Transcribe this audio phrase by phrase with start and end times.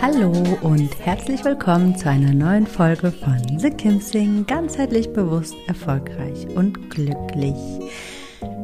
[0.00, 0.32] Hallo
[0.62, 6.88] und herzlich willkommen zu einer neuen Folge von The Kim Sing, ganzheitlich bewusst, erfolgreich und
[6.88, 7.56] glücklich.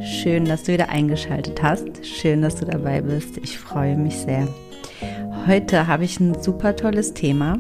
[0.01, 2.07] Schön, dass du wieder eingeschaltet hast.
[2.07, 3.39] Schön, dass du dabei bist.
[3.39, 4.47] Ich freue mich sehr.
[5.47, 7.59] Heute habe ich ein super tolles Thema.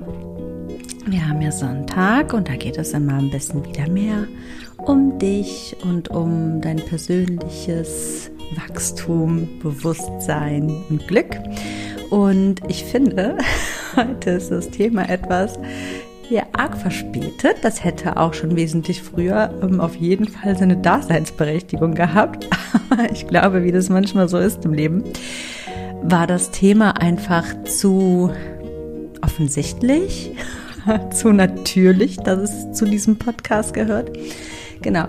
[1.07, 4.29] Wir haben ja Sonntag und da geht es immer ein bisschen wieder mehr
[4.79, 11.41] um dich und um dein persönliches Wachstum, Bewusstsein und Glück.
[12.15, 13.39] Und ich finde,
[13.97, 15.59] heute ist das Thema etwas
[16.31, 17.57] ja, arg verspätet.
[17.63, 22.49] Das hätte auch schon wesentlich früher ähm, auf jeden Fall seine Daseinsberechtigung gehabt.
[22.91, 25.03] Aber ich glaube, wie das manchmal so ist im Leben,
[26.05, 28.31] war das Thema einfach zu
[29.21, 30.37] offensichtlich,
[31.13, 34.17] zu natürlich, dass es zu diesem Podcast gehört.
[34.85, 35.07] Genau.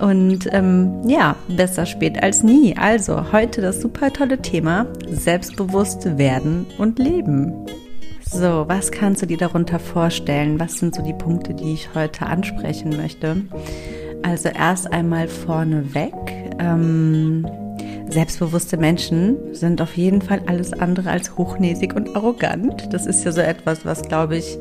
[0.00, 2.76] Und ähm, ja, besser spät als nie.
[2.76, 7.54] Also heute das super tolle Thema Selbstbewusst werden und leben.
[8.28, 10.58] So, was kannst du dir darunter vorstellen?
[10.58, 13.42] Was sind so die Punkte, die ich heute ansprechen möchte?
[14.24, 16.14] Also erst einmal vorneweg.
[16.58, 17.46] Ähm,
[18.08, 22.92] Selbstbewusste Menschen sind auf jeden Fall alles andere als hochnäsig und arrogant.
[22.92, 24.58] Das ist ja so etwas, was, glaube ich,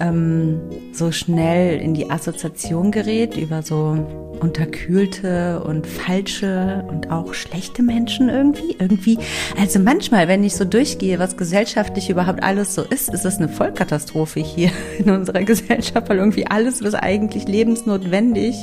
[0.00, 0.60] ähm,
[0.92, 8.28] so schnell in die Assoziation gerät über so unterkühlte und falsche und auch schlechte Menschen
[8.28, 8.76] irgendwie.
[8.78, 9.18] Irgendwie,
[9.60, 13.48] also manchmal, wenn ich so durchgehe, was gesellschaftlich überhaupt alles so ist, ist es eine
[13.48, 18.56] Vollkatastrophe hier in unserer Gesellschaft, weil irgendwie alles, was eigentlich lebensnotwendig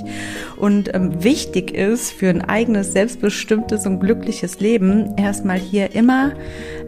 [0.58, 6.34] und ähm, wichtig ist für ein eigenes, selbstbestimmtes und glückliches Leben, erstmal hier immer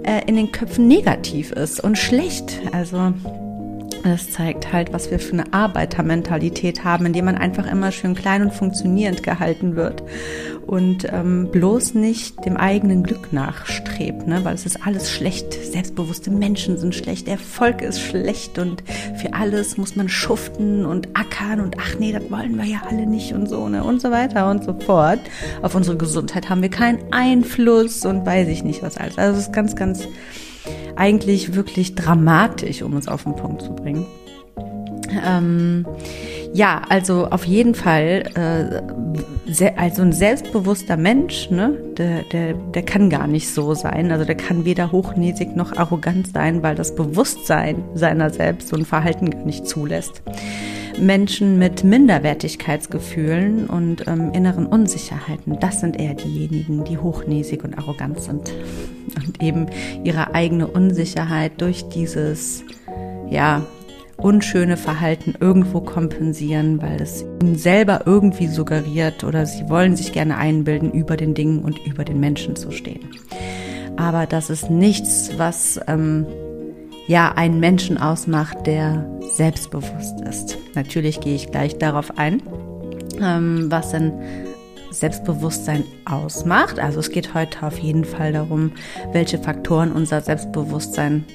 [0.03, 2.59] äh, in den Köpfen negativ ist und schlecht.
[2.72, 3.13] Also
[4.03, 8.41] das zeigt halt, was wir für eine Arbeitermentalität haben, indem man einfach immer schön klein
[8.41, 10.03] und funktionierend gehalten wird
[10.68, 14.44] und ähm, bloß nicht dem eigenen Glück nachstrebt, ne?
[14.44, 15.53] weil es ist alles schlecht.
[15.53, 18.84] Selbstbewusste Menschen sind schlecht, Erfolg ist schlecht und
[19.16, 23.06] für alles muss man schuften und ackern und ach nee, das wollen wir ja alle
[23.07, 23.84] nicht und so ne?
[23.84, 25.19] und so weiter und so fort.
[25.62, 29.18] Auf unsere Gesundheit haben wir keinen Einfluss und weiß ich nicht was alles.
[29.18, 30.07] Also es ist ganz, ganz
[30.97, 34.06] eigentlich wirklich dramatisch, um es auf den Punkt zu bringen.
[35.25, 35.85] Ähm,
[36.53, 43.09] ja, also auf jeden Fall, äh, also ein selbstbewusster Mensch, ne, der, der, der kann
[43.09, 44.12] gar nicht so sein.
[44.12, 48.86] Also der kann weder hochnäsig noch arrogant sein, weil das Bewusstsein seiner selbst so ein
[48.86, 50.22] Verhalten gar nicht zulässt.
[51.00, 58.19] Menschen mit Minderwertigkeitsgefühlen und ähm, inneren Unsicherheiten, das sind eher diejenigen, die hochnäsig und arrogant
[58.19, 58.53] sind
[59.16, 59.68] und eben
[60.03, 62.63] ihre eigene Unsicherheit durch dieses,
[63.30, 63.66] ja,
[64.18, 70.38] unschöne Verhalten irgendwo kompensieren, weil es ihnen selber irgendwie suggeriert oder sie wollen sich gerne
[70.38, 73.12] einbilden, über den Dingen und über den Menschen zu stehen.
[73.96, 76.25] Aber das ist nichts, was ähm,
[77.07, 80.57] ja einen Menschen ausmacht, der selbstbewusst ist.
[80.75, 82.41] Natürlich gehe ich gleich darauf ein,
[83.22, 84.13] ähm, was denn
[84.92, 86.80] Selbstbewusstsein ausmacht.
[86.80, 88.71] Also es geht heute auf jeden Fall darum,
[89.12, 91.25] welche Faktoren unser Selbstbewusstsein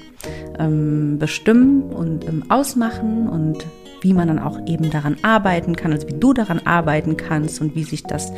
[0.59, 3.67] ähm, bestimmen und ähm, ausmachen und
[4.03, 7.75] wie man dann auch eben daran arbeiten kann, also wie du daran arbeiten kannst und
[7.75, 8.33] wie sich das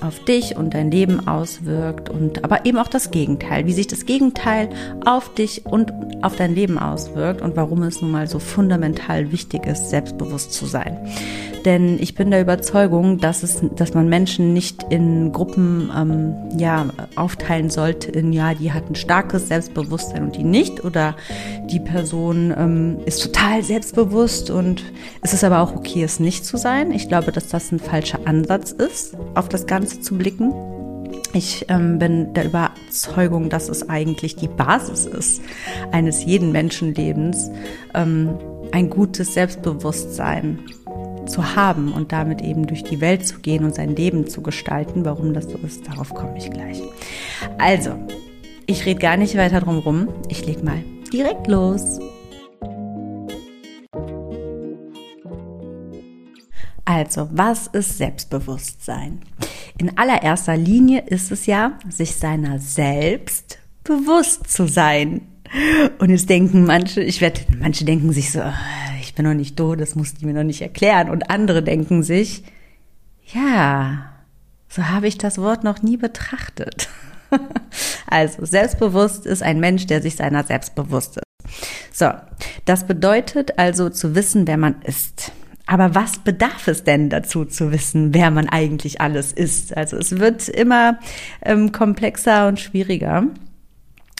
[0.00, 4.06] auf dich und dein Leben auswirkt und aber eben auch das Gegenteil, wie sich das
[4.06, 4.68] Gegenteil
[5.04, 9.66] auf dich und auf dein Leben auswirkt und warum es nun mal so fundamental wichtig
[9.66, 10.98] ist, selbstbewusst zu sein.
[11.64, 16.86] Denn ich bin der Überzeugung, dass es, dass man Menschen nicht in Gruppen ähm, ja
[17.16, 21.16] aufteilen sollte in ja, die hat ein starkes Selbstbewusstsein und die nicht oder
[21.70, 24.84] die Person ähm, ist total selbstbewusst und
[25.22, 26.92] es ist aber auch okay, es nicht zu sein.
[26.92, 30.52] Ich glaube, dass das ein falscher Ansatz ist, auf das Ganze zu blicken.
[31.32, 35.42] Ich ähm, bin der Überzeugung dass es eigentlich die Basis ist
[35.92, 37.50] eines jeden Menschenlebens,
[37.94, 38.38] ähm,
[38.72, 40.58] ein gutes Selbstbewusstsein
[41.26, 45.04] zu haben und damit eben durch die Welt zu gehen und sein Leben zu gestalten.
[45.04, 46.82] Warum das so ist, darauf komme ich gleich.
[47.58, 47.92] Also,
[48.66, 50.08] ich rede gar nicht weiter drum rum.
[50.28, 52.00] Ich leg mal direkt los.
[56.88, 59.20] Also, was ist Selbstbewusstsein?
[59.76, 65.20] In allererster Linie ist es ja, sich seiner selbst bewusst zu sein.
[65.98, 68.40] Und jetzt denken manche, ich werde, manche denken sich so,
[69.02, 71.10] ich bin noch nicht doof, das musst du mir noch nicht erklären.
[71.10, 72.42] Und andere denken sich,
[73.34, 74.10] ja,
[74.70, 76.88] so habe ich das Wort noch nie betrachtet.
[78.10, 81.26] Also, selbstbewusst ist ein Mensch, der sich seiner selbst bewusst ist.
[81.92, 82.10] So,
[82.64, 85.30] das bedeutet also zu wissen, wer man ist.
[85.68, 89.76] Aber was bedarf es denn dazu zu wissen, wer man eigentlich alles ist?
[89.76, 90.98] Also es wird immer
[91.44, 93.24] ähm, komplexer und schwieriger.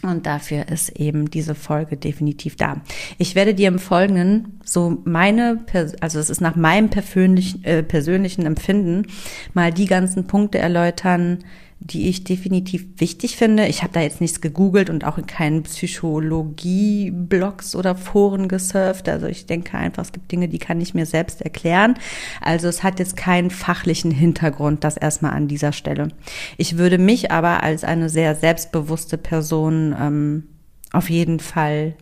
[0.02, 2.82] Und dafür ist eben diese Folge definitiv da.
[3.16, 5.64] Ich werde dir im Folgenden so meine,
[6.00, 9.06] also es ist nach meinem persönlichen, äh, persönlichen Empfinden,
[9.54, 11.38] mal die ganzen Punkte erläutern,
[11.80, 13.66] die ich definitiv wichtig finde.
[13.66, 19.08] Ich habe da jetzt nichts gegoogelt und auch in keinen Psychologie-Blogs oder Foren gesurft.
[19.08, 21.94] Also ich denke einfach, es gibt Dinge, die kann ich mir selbst erklären.
[22.40, 26.08] Also es hat jetzt keinen fachlichen Hintergrund, das erstmal an dieser Stelle.
[26.56, 30.48] Ich würde mich aber als eine sehr selbstbewusste Person ähm,
[30.92, 31.94] auf jeden Fall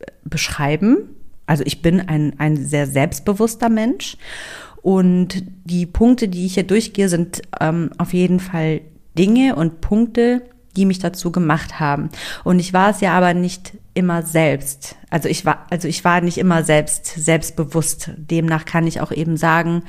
[0.00, 0.98] äh, beschreiben.
[1.46, 4.18] Also ich bin ein, ein sehr selbstbewusster Mensch
[4.82, 8.80] und die Punkte, die ich hier durchgehe, sind ähm, auf jeden Fall
[9.16, 10.42] Dinge und Punkte,
[10.76, 12.08] die mich dazu gemacht haben.
[12.44, 14.96] Und ich war es ja aber nicht immer selbst.
[15.10, 18.10] Also ich war, also ich war nicht immer selbst, selbstbewusst.
[18.16, 19.82] Demnach kann ich auch eben sagen,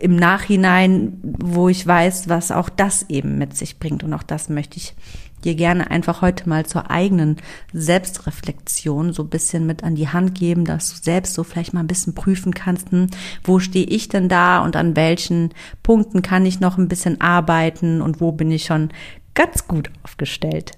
[0.00, 4.02] im Nachhinein, wo ich weiß, was auch das eben mit sich bringt.
[4.02, 4.94] Und auch das möchte ich
[5.42, 7.36] dir gerne einfach heute mal zur eigenen
[7.72, 11.80] Selbstreflexion so ein bisschen mit an die Hand geben, dass du selbst so vielleicht mal
[11.80, 13.08] ein bisschen prüfen kannst, hm,
[13.44, 15.50] wo stehe ich denn da und an welchen
[15.82, 18.90] Punkten kann ich noch ein bisschen arbeiten und wo bin ich schon
[19.34, 20.72] ganz gut aufgestellt.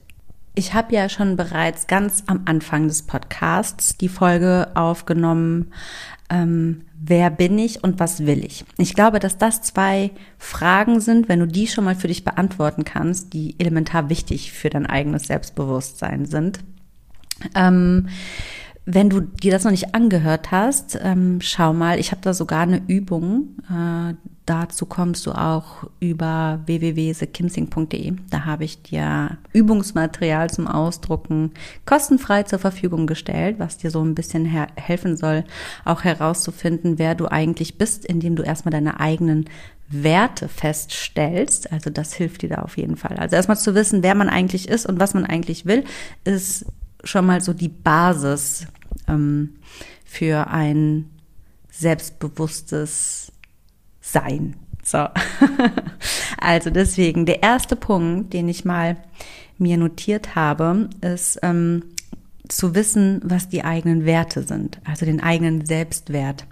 [0.55, 5.72] Ich habe ja schon bereits ganz am Anfang des Podcasts die Folge aufgenommen,
[6.31, 8.64] ähm, wer bin ich und was will ich?
[8.78, 12.84] Ich glaube, dass das zwei Fragen sind, wenn du die schon mal für dich beantworten
[12.84, 16.60] kannst, die elementar wichtig für dein eigenes Selbstbewusstsein sind.
[17.54, 18.08] Ähm,
[18.86, 22.60] wenn du dir das noch nicht angehört hast, ähm, schau mal, ich habe da sogar
[22.60, 23.56] eine Übung.
[23.70, 24.14] Äh,
[24.44, 28.12] dazu kommst du auch über www.thekimsing.de.
[28.28, 31.52] Da habe ich dir Übungsmaterial zum Ausdrucken
[31.86, 35.44] kostenfrei zur Verfügung gestellt, was dir so ein bisschen helfen soll,
[35.87, 39.46] auch herauszufinden, wer du eigentlich bist, indem du erstmal deine eigenen
[39.88, 41.72] Werte feststellst.
[41.72, 43.16] Also das hilft dir da auf jeden Fall.
[43.16, 45.84] Also erstmal zu wissen, wer man eigentlich ist und was man eigentlich will,
[46.25, 46.66] ist
[47.04, 48.66] schon mal so die Basis
[49.08, 49.56] ähm,
[50.04, 51.10] für ein
[51.70, 53.32] selbstbewusstes
[54.00, 54.56] Sein.
[54.82, 54.98] So.
[56.38, 58.96] also deswegen, der erste Punkt, den ich mal
[59.58, 61.94] mir notiert habe, ist ähm,
[62.49, 66.44] zu wissen, was die eigenen Werte sind, also den eigenen Selbstwert.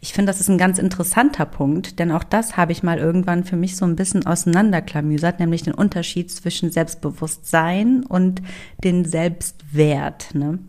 [0.00, 3.44] Ich finde, das ist ein ganz interessanter Punkt, denn auch das habe ich mal irgendwann
[3.44, 8.42] für mich so ein bisschen auseinanderklamüsert, nämlich den Unterschied zwischen Selbstbewusstsein und
[8.84, 10.34] den Selbstwert.
[10.34, 10.60] Ne?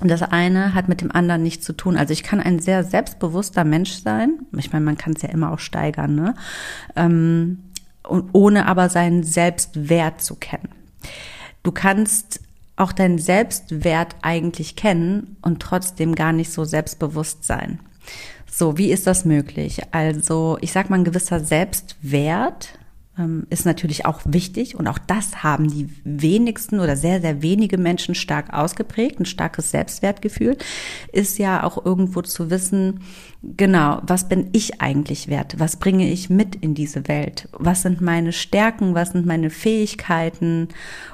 [0.00, 1.96] Und das eine hat mit dem anderen nichts zu tun.
[1.96, 4.40] Also ich kann ein sehr selbstbewusster Mensch sein.
[4.56, 6.34] Ich meine, man kann es ja immer auch steigern, ne?
[6.94, 7.62] Ähm,
[8.06, 10.68] und ohne aber seinen Selbstwert zu kennen.
[11.62, 12.40] Du kannst
[12.78, 17.80] auch deinen Selbstwert eigentlich kennen und trotzdem gar nicht so selbstbewusst sein.
[18.50, 19.82] So, wie ist das möglich?
[19.90, 22.78] Also, ich sag mal, ein gewisser Selbstwert
[23.18, 27.76] ähm, ist natürlich auch wichtig und auch das haben die wenigsten oder sehr, sehr wenige
[27.76, 29.20] Menschen stark ausgeprägt.
[29.20, 30.56] Ein starkes Selbstwertgefühl
[31.12, 33.00] ist ja auch irgendwo zu wissen,
[33.42, 35.56] genau, was bin ich eigentlich wert?
[35.58, 37.48] Was bringe ich mit in diese Welt?
[37.52, 38.94] Was sind meine Stärken?
[38.94, 40.68] Was sind meine Fähigkeiten?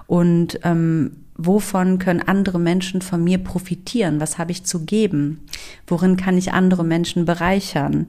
[0.06, 4.21] Und ähm, wovon können andere Menschen von mir profitieren?
[4.21, 5.47] Was habe ich zu geben?
[5.87, 8.07] Worin kann ich andere Menschen bereichern?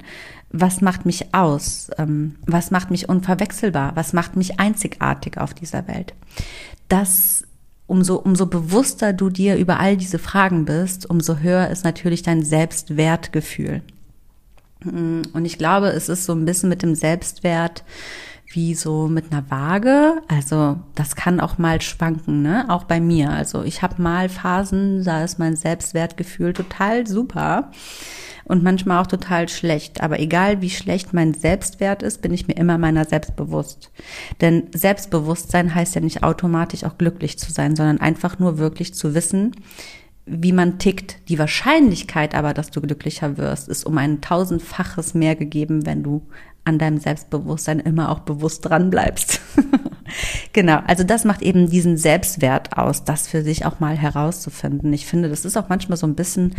[0.59, 1.89] was macht mich aus?
[1.97, 3.95] Ähm, was macht mich unverwechselbar?
[3.95, 6.13] Was macht mich einzigartig auf dieser Welt?
[6.87, 7.43] Das
[7.87, 12.43] umso, umso bewusster du dir über all diese Fragen bist, umso höher ist natürlich dein
[12.43, 13.81] Selbstwertgefühl.
[14.83, 17.83] Und ich glaube, es ist so ein bisschen mit dem Selbstwert
[18.55, 20.21] wie so mit einer Waage.
[20.27, 22.65] Also das kann auch mal schwanken, ne?
[22.69, 23.29] Auch bei mir.
[23.29, 27.71] Also ich habe mal Phasen, da ist mein Selbstwertgefühl total super
[28.45, 30.01] und manchmal auch total schlecht.
[30.01, 33.91] Aber egal wie schlecht mein Selbstwert ist, bin ich mir immer meiner selbst bewusst.
[34.39, 39.13] Denn Selbstbewusstsein heißt ja nicht automatisch auch glücklich zu sein, sondern einfach nur wirklich zu
[39.13, 39.55] wissen,
[40.25, 41.17] wie man tickt.
[41.29, 46.23] Die Wahrscheinlichkeit aber, dass du glücklicher wirst, ist um ein tausendfaches mehr gegeben, wenn du
[46.65, 49.39] an deinem Selbstbewusstsein immer auch bewusst dran bleibst.
[50.53, 54.91] genau, also das macht eben diesen Selbstwert aus, das für sich auch mal herauszufinden.
[54.91, 56.55] Ich finde, das ist auch manchmal so ein bisschen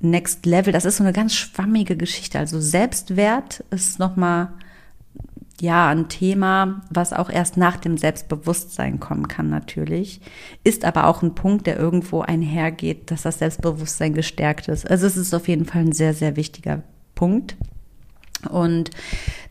[0.00, 0.72] Next Level.
[0.72, 2.38] Das ist so eine ganz schwammige Geschichte.
[2.38, 4.50] Also Selbstwert ist nochmal
[5.60, 10.20] ja, ein Thema, was auch erst nach dem Selbstbewusstsein kommen kann natürlich,
[10.64, 14.90] ist aber auch ein Punkt, der irgendwo einhergeht, dass das Selbstbewusstsein gestärkt ist.
[14.90, 16.82] Also es ist auf jeden Fall ein sehr, sehr wichtiger
[17.14, 17.56] Punkt.
[18.46, 18.90] Und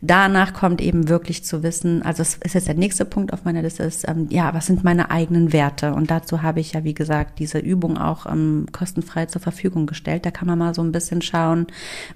[0.01, 3.62] danach kommt eben wirklich zu wissen, also es ist jetzt der nächste Punkt auf meiner
[3.62, 5.93] Liste, ist, ähm, ja, was sind meine eigenen Werte?
[5.93, 10.25] Und dazu habe ich ja, wie gesagt, diese Übung auch ähm, kostenfrei zur Verfügung gestellt.
[10.25, 11.67] Da kann man mal so ein bisschen schauen,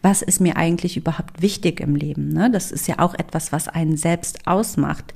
[0.02, 2.30] was ist mir eigentlich überhaupt wichtig im Leben?
[2.30, 2.52] Ne?
[2.52, 5.14] Das ist ja auch etwas, was einen selbst ausmacht.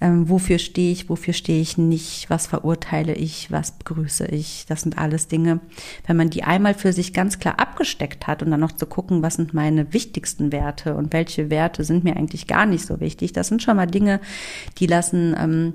[0.00, 2.30] Ähm, wofür stehe ich, wofür stehe ich nicht?
[2.30, 3.50] Was verurteile ich?
[3.50, 4.66] Was begrüße ich?
[4.68, 5.60] Das sind alles Dinge,
[6.06, 9.22] wenn man die einmal für sich ganz klar abgesteckt hat und dann noch zu gucken,
[9.22, 13.32] was sind meine wichtigsten Werte und welche Werte sind mir eigentlich gar nicht so wichtig.
[13.32, 14.20] Das sind schon mal Dinge,
[14.78, 15.74] die lassen ähm,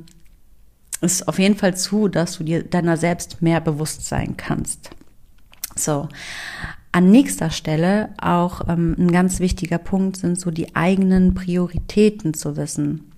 [1.01, 4.91] es auf jeden Fall zu, dass du dir deiner selbst mehr bewusst sein kannst.
[5.75, 6.07] So.
[6.91, 12.55] An nächster Stelle auch ähm, ein ganz wichtiger Punkt sind so die eigenen Prioritäten zu
[12.55, 13.11] wissen.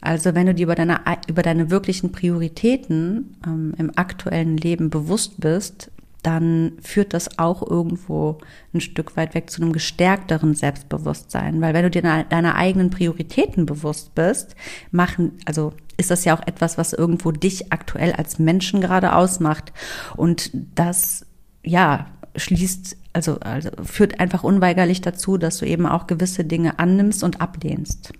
[0.00, 5.40] Also wenn du dir über deine, über deine wirklichen Prioritäten ähm, im aktuellen Leben bewusst
[5.40, 5.90] bist,
[6.22, 8.38] dann führt das auch irgendwo
[8.74, 11.60] ein Stück weit weg zu einem gestärkteren Selbstbewusstsein.
[11.60, 14.56] Weil wenn du dir deiner eigenen Prioritäten bewusst bist,
[14.90, 19.72] machen, also ist das ja auch etwas, was irgendwo dich aktuell als Menschen gerade ausmacht.
[20.16, 21.24] Und das,
[21.64, 22.06] ja,
[22.36, 27.40] schließt, also, also führt einfach unweigerlich dazu, dass du eben auch gewisse Dinge annimmst und
[27.40, 28.12] ablehnst.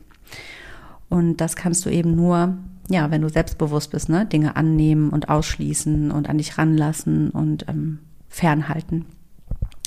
[1.08, 2.58] Und das kannst du eben nur
[2.90, 7.68] ja, wenn du selbstbewusst bist, ne, Dinge annehmen und ausschließen und an dich ranlassen und
[7.68, 9.06] ähm, fernhalten.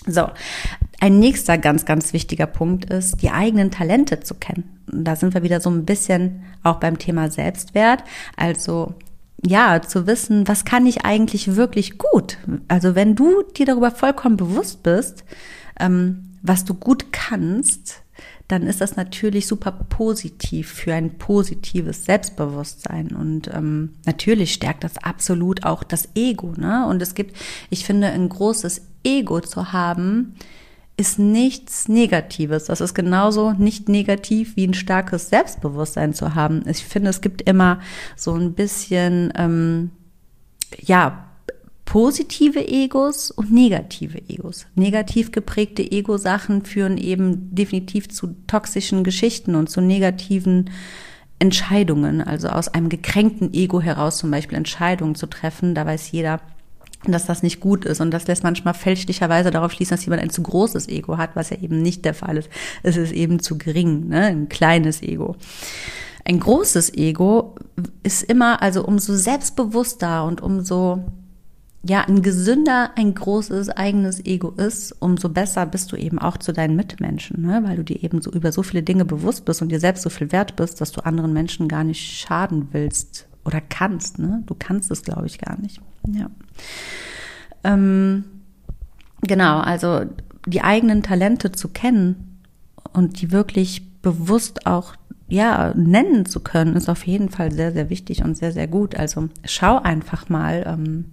[0.07, 0.27] So,
[0.99, 4.63] ein nächster ganz, ganz wichtiger Punkt ist, die eigenen Talente zu kennen.
[4.87, 8.03] Da sind wir wieder so ein bisschen auch beim Thema Selbstwert.
[8.35, 8.95] Also
[9.43, 12.37] ja, zu wissen, was kann ich eigentlich wirklich gut?
[12.67, 15.23] Also wenn du dir darüber vollkommen bewusst bist,
[15.79, 18.01] ähm, was du gut kannst,
[18.51, 23.09] dann ist das natürlich super positiv für ein positives Selbstbewusstsein.
[23.09, 26.53] Und ähm, natürlich stärkt das absolut auch das Ego.
[26.57, 26.85] Ne?
[26.87, 27.37] Und es gibt,
[27.69, 30.35] ich finde, ein großes Ego zu haben,
[30.97, 32.65] ist nichts Negatives.
[32.65, 36.63] Das ist genauso nicht negativ wie ein starkes Selbstbewusstsein zu haben.
[36.67, 37.79] Ich finde, es gibt immer
[38.15, 39.91] so ein bisschen, ähm,
[40.77, 41.30] ja,
[41.91, 44.65] positive Egos und negative Egos.
[44.75, 50.69] Negativ geprägte Ego-Sachen führen eben definitiv zu toxischen Geschichten und zu negativen
[51.37, 52.21] Entscheidungen.
[52.21, 56.39] Also aus einem gekränkten Ego heraus zum Beispiel Entscheidungen zu treffen, da weiß jeder,
[57.03, 57.99] dass das nicht gut ist.
[57.99, 61.49] Und das lässt manchmal fälschlicherweise darauf schließen, dass jemand ein zu großes Ego hat, was
[61.49, 62.49] ja eben nicht der Fall ist.
[62.83, 64.27] Es ist eben zu gering, ne?
[64.27, 65.35] ein kleines Ego.
[66.23, 67.55] Ein großes Ego
[68.01, 71.03] ist immer, also umso selbstbewusster und umso
[71.83, 76.53] ja, ein gesünder, ein großes eigenes Ego ist, umso besser bist du eben auch zu
[76.53, 77.61] deinen Mitmenschen, ne?
[77.63, 80.09] weil du dir eben so über so viele Dinge bewusst bist und dir selbst so
[80.09, 84.19] viel wert bist, dass du anderen Menschen gar nicht schaden willst oder kannst.
[84.19, 84.43] Ne?
[84.45, 85.81] Du kannst es, glaube ich, gar nicht.
[86.07, 86.29] Ja.
[87.63, 88.25] Ähm,
[89.21, 90.01] genau, also
[90.45, 92.41] die eigenen Talente zu kennen
[92.93, 94.95] und die wirklich bewusst auch
[95.27, 98.95] ja, nennen zu können, ist auf jeden Fall sehr, sehr wichtig und sehr, sehr gut.
[98.95, 101.05] Also schau einfach mal, ähm,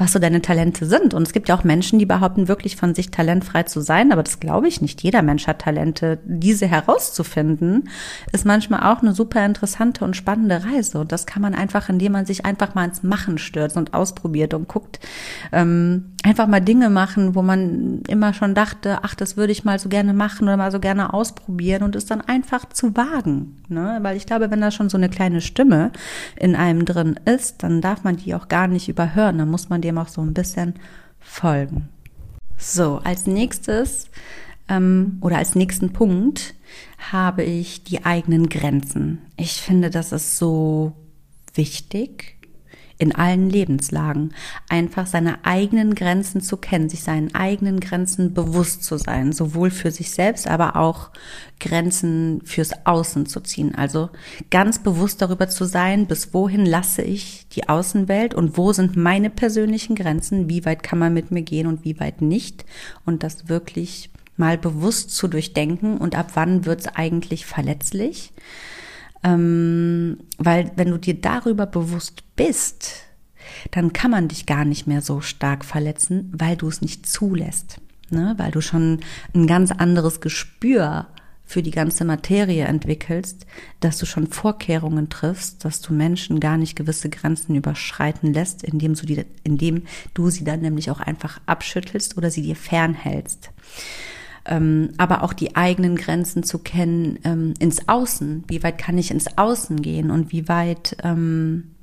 [0.00, 1.12] was so deine Talente sind.
[1.12, 4.22] Und es gibt ja auch Menschen, die behaupten wirklich von sich talentfrei zu sein, aber
[4.22, 5.02] das glaube ich nicht.
[5.02, 6.18] Jeder Mensch hat Talente.
[6.24, 7.90] Diese herauszufinden,
[8.32, 11.00] ist manchmal auch eine super interessante und spannende Reise.
[11.00, 14.54] Und das kann man einfach, indem man sich einfach mal ins Machen stürzt und ausprobiert
[14.54, 15.00] und guckt,
[15.52, 19.78] ähm, einfach mal Dinge machen, wo man immer schon dachte, ach, das würde ich mal
[19.78, 23.62] so gerne machen oder mal so gerne ausprobieren und es dann einfach zu wagen.
[23.68, 23.98] Ne?
[24.02, 25.92] Weil ich glaube, wenn da schon so eine kleine Stimme
[26.36, 29.38] in einem drin ist, dann darf man die auch gar nicht überhören.
[29.38, 30.74] Dann muss man dem auch so ein bisschen
[31.20, 31.88] folgen.
[32.58, 34.10] So, als nächstes
[34.68, 36.54] ähm, oder als nächsten Punkt
[37.10, 39.22] habe ich die eigenen Grenzen.
[39.38, 40.92] Ich finde, das ist so
[41.54, 42.39] wichtig
[43.00, 44.34] in allen Lebenslagen.
[44.68, 49.90] Einfach seine eigenen Grenzen zu kennen, sich seinen eigenen Grenzen bewusst zu sein, sowohl für
[49.90, 51.10] sich selbst, aber auch
[51.58, 53.74] Grenzen fürs Außen zu ziehen.
[53.74, 54.10] Also
[54.50, 59.30] ganz bewusst darüber zu sein, bis wohin lasse ich die Außenwelt und wo sind meine
[59.30, 62.66] persönlichen Grenzen, wie weit kann man mit mir gehen und wie weit nicht.
[63.06, 68.32] Und das wirklich mal bewusst zu durchdenken und ab wann wird es eigentlich verletzlich
[69.22, 72.94] ähm, weil wenn du dir darüber bewusst bist,
[73.70, 77.80] dann kann man dich gar nicht mehr so stark verletzen, weil du es nicht zulässt.
[78.10, 78.34] Ne?
[78.38, 79.00] Weil du schon
[79.34, 81.06] ein ganz anderes Gespür
[81.44, 83.44] für die ganze Materie entwickelst,
[83.80, 88.94] dass du schon Vorkehrungen triffst, dass du Menschen gar nicht gewisse Grenzen überschreiten lässt, indem
[88.94, 89.82] du, die, indem
[90.14, 93.50] du sie dann nämlich auch einfach abschüttelst oder sie dir fernhältst
[94.50, 98.44] ähm, aber auch die eigenen Grenzen zu kennen ähm, ins Außen.
[98.48, 101.74] Wie weit kann ich ins Außen gehen und wie weit ähm,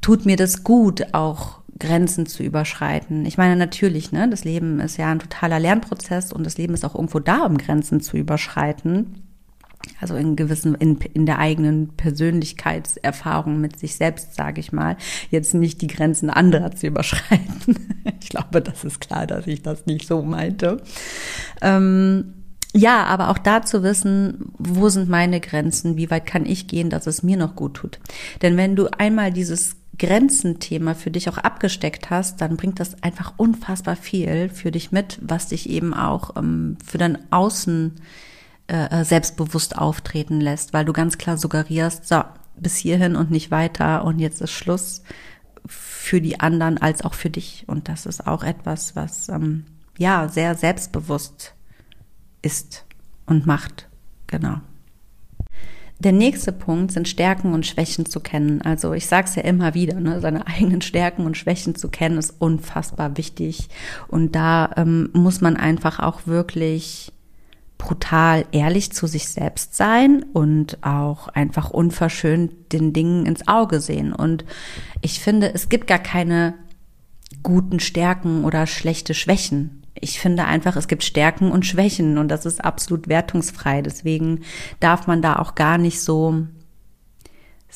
[0.00, 3.26] tut mir das gut, auch Grenzen zu überschreiten.
[3.26, 6.84] Ich meine natürlich, ne, das Leben ist ja ein totaler Lernprozess und das Leben ist
[6.84, 9.25] auch irgendwo da, um Grenzen zu überschreiten.
[10.00, 14.96] Also in gewissen, in, in der eigenen Persönlichkeitserfahrung mit sich selbst, sage ich mal,
[15.30, 17.96] jetzt nicht die Grenzen anderer zu überschreiten.
[18.20, 20.82] ich glaube, das ist klar, dass ich das nicht so meinte.
[21.62, 22.34] Ähm,
[22.74, 26.90] ja, aber auch da zu wissen, wo sind meine Grenzen, wie weit kann ich gehen,
[26.90, 27.98] dass es mir noch gut tut.
[28.42, 33.34] Denn wenn du einmal dieses Grenzenthema für dich auch abgesteckt hast, dann bringt das einfach
[33.38, 37.94] unfassbar viel für dich mit, was dich eben auch ähm, für dein Außen
[38.68, 42.22] äh, selbstbewusst auftreten lässt, weil du ganz klar suggerierst, so,
[42.56, 45.02] bis hierhin und nicht weiter und jetzt ist Schluss
[45.66, 47.64] für die anderen als auch für dich.
[47.66, 49.64] Und das ist auch etwas, was ähm,
[49.98, 51.54] ja sehr selbstbewusst
[52.42, 52.84] ist
[53.26, 53.88] und macht.
[54.26, 54.60] Genau.
[55.98, 58.60] Der nächste Punkt sind Stärken und Schwächen zu kennen.
[58.60, 62.18] Also ich sage es ja immer wieder, ne, seine eigenen Stärken und Schwächen zu kennen
[62.18, 63.68] ist unfassbar wichtig.
[64.08, 67.12] Und da ähm, muss man einfach auch wirklich
[67.78, 74.12] brutal ehrlich zu sich selbst sein und auch einfach unverschönt den Dingen ins Auge sehen.
[74.12, 74.44] Und
[75.02, 76.54] ich finde, es gibt gar keine
[77.42, 79.82] guten Stärken oder schlechte Schwächen.
[79.94, 83.82] Ich finde einfach, es gibt Stärken und Schwächen und das ist absolut wertungsfrei.
[83.82, 84.40] Deswegen
[84.80, 86.46] darf man da auch gar nicht so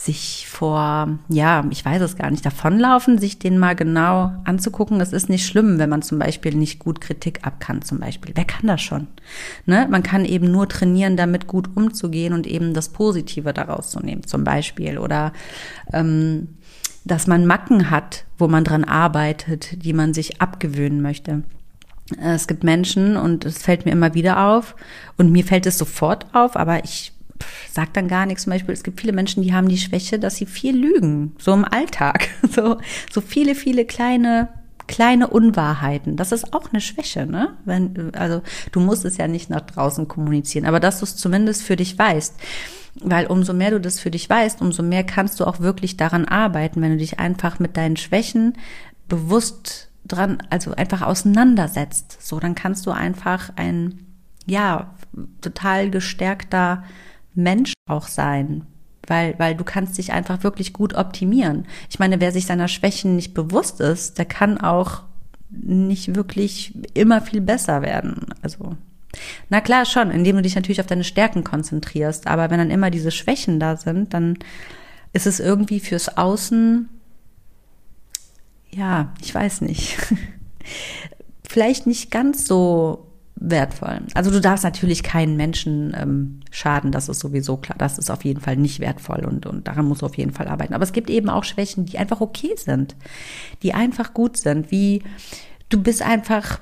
[0.04, 4.98] sich vor, ja, ich weiß es gar nicht, davonlaufen, sich den mal genau anzugucken.
[5.00, 8.32] Es ist nicht schlimm, wenn man zum Beispiel nicht gut Kritik ab kann, zum Beispiel.
[8.34, 9.08] Wer kann das schon?
[9.66, 9.86] Ne?
[9.90, 14.26] Man kann eben nur trainieren, damit gut umzugehen und eben das Positive daraus zu nehmen,
[14.26, 14.96] zum Beispiel.
[14.96, 15.34] Oder
[15.92, 16.48] ähm,
[17.04, 21.42] dass man Macken hat, wo man dran arbeitet, die man sich abgewöhnen möchte.
[22.18, 24.74] Es gibt Menschen und es fällt mir immer wieder auf
[25.18, 27.12] und mir fällt es sofort auf, aber ich
[27.72, 28.44] sagt dann gar nichts.
[28.44, 31.52] Zum Beispiel, es gibt viele Menschen, die haben die Schwäche, dass sie viel lügen, so
[31.52, 32.28] im Alltag.
[32.50, 32.78] So,
[33.12, 34.48] so viele, viele kleine
[34.88, 36.16] kleine Unwahrheiten.
[36.16, 37.56] Das ist auch eine Schwäche, ne?
[37.64, 41.62] Wenn, also du musst es ja nicht nach draußen kommunizieren, aber dass du es zumindest
[41.62, 42.34] für dich weißt.
[43.00, 46.24] Weil umso mehr du das für dich weißt, umso mehr kannst du auch wirklich daran
[46.24, 48.54] arbeiten, wenn du dich einfach mit deinen Schwächen
[49.08, 52.18] bewusst dran, also einfach auseinandersetzt.
[52.20, 54.06] So, dann kannst du einfach ein,
[54.44, 54.94] ja,
[55.40, 56.82] total gestärkter
[57.34, 58.66] Mensch auch sein,
[59.06, 61.66] weil, weil du kannst dich einfach wirklich gut optimieren.
[61.88, 65.02] Ich meine, wer sich seiner Schwächen nicht bewusst ist, der kann auch
[65.50, 68.26] nicht wirklich immer viel besser werden.
[68.42, 68.76] Also,
[69.48, 72.26] na klar schon, indem du dich natürlich auf deine Stärken konzentrierst.
[72.26, 74.38] Aber wenn dann immer diese Schwächen da sind, dann
[75.12, 76.88] ist es irgendwie fürs Außen,
[78.70, 79.98] ja, ich weiß nicht,
[81.48, 83.09] vielleicht nicht ganz so
[83.40, 84.00] wertvoll.
[84.14, 87.76] Also du darfst natürlich keinen Menschen ähm, schaden, das ist sowieso klar.
[87.78, 90.46] Das ist auf jeden Fall nicht wertvoll und, und daran musst du auf jeden Fall
[90.46, 90.74] arbeiten.
[90.74, 92.94] Aber es gibt eben auch Schwächen, die einfach okay sind,
[93.62, 95.02] die einfach gut sind, wie
[95.70, 96.60] du bist einfach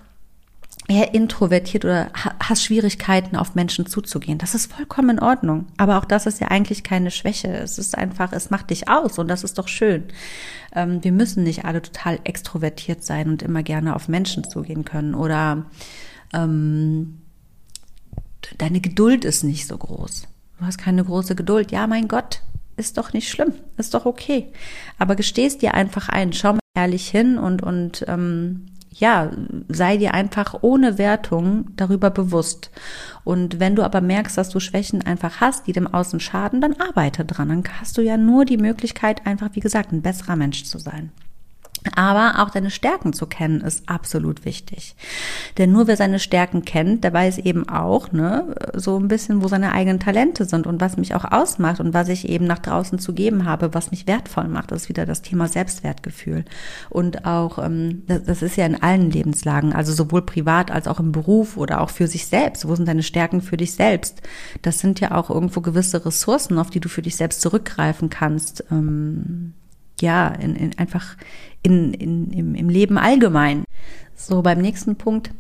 [0.89, 4.39] eher introvertiert oder hast Schwierigkeiten, auf Menschen zuzugehen.
[4.39, 5.67] Das ist vollkommen in Ordnung.
[5.77, 7.49] Aber auch das ist ja eigentlich keine Schwäche.
[7.49, 10.05] Es ist einfach, es macht dich aus und das ist doch schön.
[10.75, 15.15] Ähm, wir müssen nicht alle total extrovertiert sein und immer gerne auf Menschen zugehen können
[15.15, 15.67] oder
[16.33, 17.23] ähm,
[18.59, 20.29] deine Geduld ist nicht so groß.
[20.59, 21.71] Du hast keine große Geduld.
[21.71, 22.43] Ja, mein Gott,
[22.77, 24.53] ist doch nicht schlimm, ist doch okay.
[24.99, 29.31] Aber gestehst dir einfach ein, schau mal ehrlich hin und, und ähm, ja,
[29.69, 32.71] sei dir einfach ohne Wertung darüber bewusst.
[33.25, 36.81] Und wenn du aber merkst, dass du Schwächen einfach hast, die dem Außen schaden, dann
[36.81, 37.49] arbeite dran.
[37.49, 41.13] Dann hast du ja nur die Möglichkeit, einfach, wie gesagt, ein besserer Mensch zu sein.
[41.95, 44.97] Aber auch deine Stärken zu kennen ist absolut wichtig.
[45.57, 49.49] Denn nur wer seine Stärken kennt, der weiß eben auch, ne, so ein bisschen, wo
[49.49, 52.99] seine eigenen Talente sind und was mich auch ausmacht und was ich eben nach draußen
[52.99, 54.71] zu geben habe, was mich wertvoll macht.
[54.71, 56.45] Das ist wieder das Thema Selbstwertgefühl.
[56.91, 61.13] Und auch, ähm, das, ist ja in allen Lebenslagen, also sowohl privat als auch im
[61.13, 62.69] Beruf oder auch für sich selbst.
[62.69, 64.23] Wo sind deine Stärken für dich selbst?
[64.63, 68.65] Das sind ja auch irgendwo gewisse Ressourcen, auf die du für dich selbst zurückgreifen kannst.
[68.71, 69.55] Ähm,
[70.01, 71.17] ja, in, in einfach
[71.63, 73.65] in, in, im, im Leben allgemein.
[74.15, 75.31] So, beim nächsten Punkt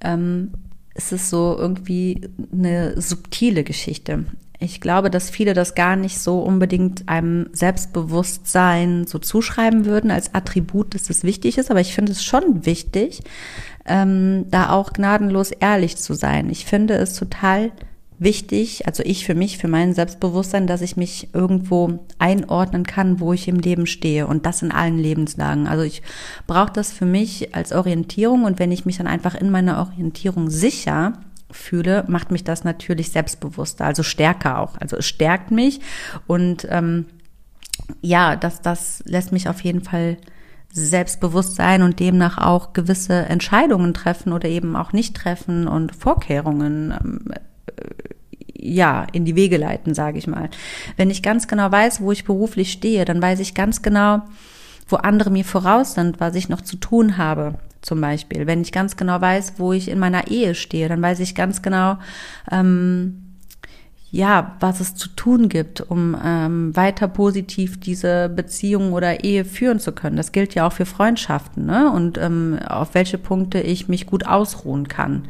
[0.00, 0.52] ähm,
[0.94, 4.24] ist es so irgendwie eine subtile Geschichte.
[4.60, 10.34] Ich glaube, dass viele das gar nicht so unbedingt einem Selbstbewusstsein so zuschreiben würden als
[10.34, 13.22] Attribut, dass das wichtig ist, aber ich finde es schon wichtig,
[13.84, 16.48] ähm, da auch gnadenlos ehrlich zu sein.
[16.50, 17.72] Ich finde es total
[18.18, 23.32] wichtig, also ich für mich, für mein Selbstbewusstsein, dass ich mich irgendwo einordnen kann, wo
[23.32, 25.66] ich im Leben stehe und das in allen Lebenslagen.
[25.66, 26.02] Also ich
[26.46, 30.50] brauche das für mich als Orientierung und wenn ich mich dann einfach in meiner Orientierung
[30.50, 31.14] sicher
[31.50, 34.80] fühle, macht mich das natürlich selbstbewusster, also stärker auch.
[34.80, 35.80] Also es stärkt mich
[36.26, 37.06] und ähm,
[38.00, 40.18] ja, das, das lässt mich auf jeden Fall
[40.70, 46.92] selbstbewusst sein und demnach auch gewisse Entscheidungen treffen oder eben auch nicht treffen und Vorkehrungen
[46.92, 47.32] ähm,
[48.56, 50.48] ja, in die Wege leiten, sage ich mal.
[50.96, 54.22] Wenn ich ganz genau weiß, wo ich beruflich stehe, dann weiß ich ganz genau,
[54.88, 58.46] wo andere mir voraus sind, was ich noch zu tun habe, zum Beispiel.
[58.46, 61.62] Wenn ich ganz genau weiß, wo ich in meiner Ehe stehe, dann weiß ich ganz
[61.62, 61.98] genau,
[62.50, 63.20] ähm,
[64.10, 69.80] ja, was es zu tun gibt, um ähm, weiter positiv diese Beziehung oder Ehe führen
[69.80, 70.16] zu können.
[70.16, 71.90] Das gilt ja auch für Freundschaften, ne?
[71.90, 75.24] Und ähm, auf welche Punkte ich mich gut ausruhen kann.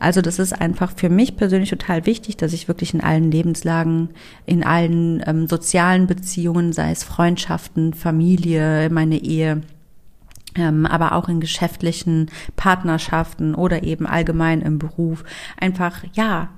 [0.00, 4.10] Also das ist einfach für mich persönlich total wichtig, dass ich wirklich in allen Lebenslagen,
[4.46, 9.62] in allen ähm, sozialen Beziehungen, sei es Freundschaften, Familie, meine Ehe,
[10.54, 15.24] ähm, aber auch in geschäftlichen Partnerschaften oder eben allgemein im Beruf
[15.56, 16.50] einfach, ja,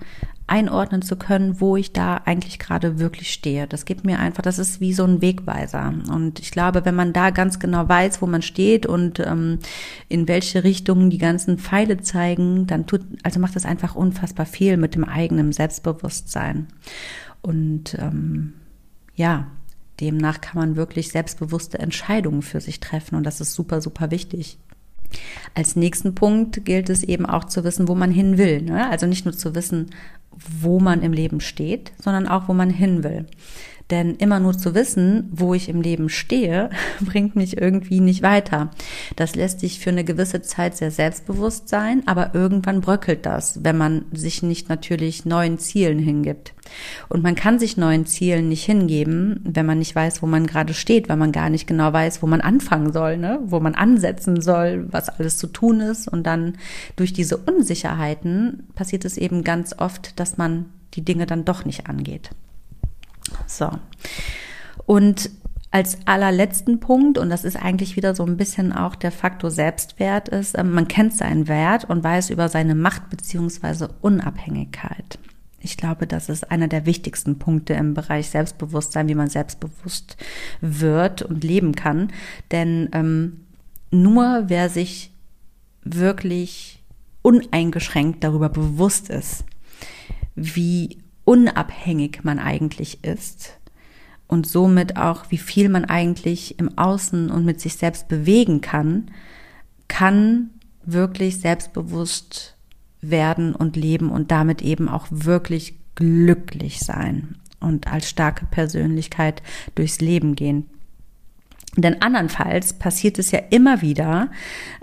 [0.51, 3.69] einordnen zu können, wo ich da eigentlich gerade wirklich stehe.
[3.69, 5.95] Das gibt mir einfach, das ist wie so ein Wegweiser.
[6.13, 9.61] Und ich glaube, wenn man da ganz genau weiß, wo man steht und ähm,
[10.09, 14.77] in welche Richtung die ganzen Pfeile zeigen, dann tut, also macht das einfach unfassbar viel
[14.77, 16.67] mit dem eigenen Selbstbewusstsein.
[17.43, 18.55] Und ähm,
[19.15, 19.47] ja,
[20.01, 24.59] demnach kann man wirklich selbstbewusste Entscheidungen für sich treffen und das ist super, super wichtig.
[25.55, 28.63] Als nächsten Punkt gilt es eben auch zu wissen, wo man hin will.
[28.63, 28.89] Ne?
[28.89, 29.91] Also nicht nur zu wissen,
[30.31, 33.27] wo man im Leben steht, sondern auch, wo man hin will.
[33.91, 38.71] Denn immer nur zu wissen, wo ich im Leben stehe, bringt mich irgendwie nicht weiter.
[39.17, 43.77] Das lässt sich für eine gewisse Zeit sehr selbstbewusst sein, aber irgendwann bröckelt das, wenn
[43.77, 46.55] man sich nicht natürlich neuen Zielen hingibt.
[47.09, 50.75] Und man kann sich neuen Zielen nicht hingeben, wenn man nicht weiß, wo man gerade
[50.75, 53.41] steht, weil man gar nicht genau weiß, wo man anfangen soll, ne?
[53.45, 56.07] wo man ansetzen soll, was alles zu tun ist.
[56.07, 56.59] Und dann
[56.95, 61.89] durch diese Unsicherheiten passiert es eben ganz oft, dass man die Dinge dann doch nicht
[61.89, 62.31] angeht.
[63.47, 63.71] So.
[64.87, 65.31] Und
[65.71, 70.29] als allerletzten Punkt, und das ist eigentlich wieder so ein bisschen auch der Faktor Selbstwert,
[70.29, 75.19] ist, ähm, man kennt seinen Wert und weiß über seine Macht beziehungsweise Unabhängigkeit.
[75.61, 80.17] Ich glaube, das ist einer der wichtigsten Punkte im Bereich Selbstbewusstsein, wie man selbstbewusst
[80.61, 82.09] wird und leben kann.
[82.51, 83.45] Denn ähm,
[83.91, 85.13] nur wer sich
[85.85, 86.83] wirklich
[87.23, 89.45] uneingeschränkt darüber bewusst ist,
[90.35, 93.59] wie unabhängig man eigentlich ist
[94.31, 99.11] und somit auch, wie viel man eigentlich im Außen und mit sich selbst bewegen kann,
[99.89, 100.51] kann
[100.85, 102.57] wirklich selbstbewusst
[103.01, 109.43] werden und leben und damit eben auch wirklich glücklich sein und als starke Persönlichkeit
[109.75, 110.67] durchs Leben gehen.
[111.77, 114.31] Denn andernfalls passiert es ja immer wieder,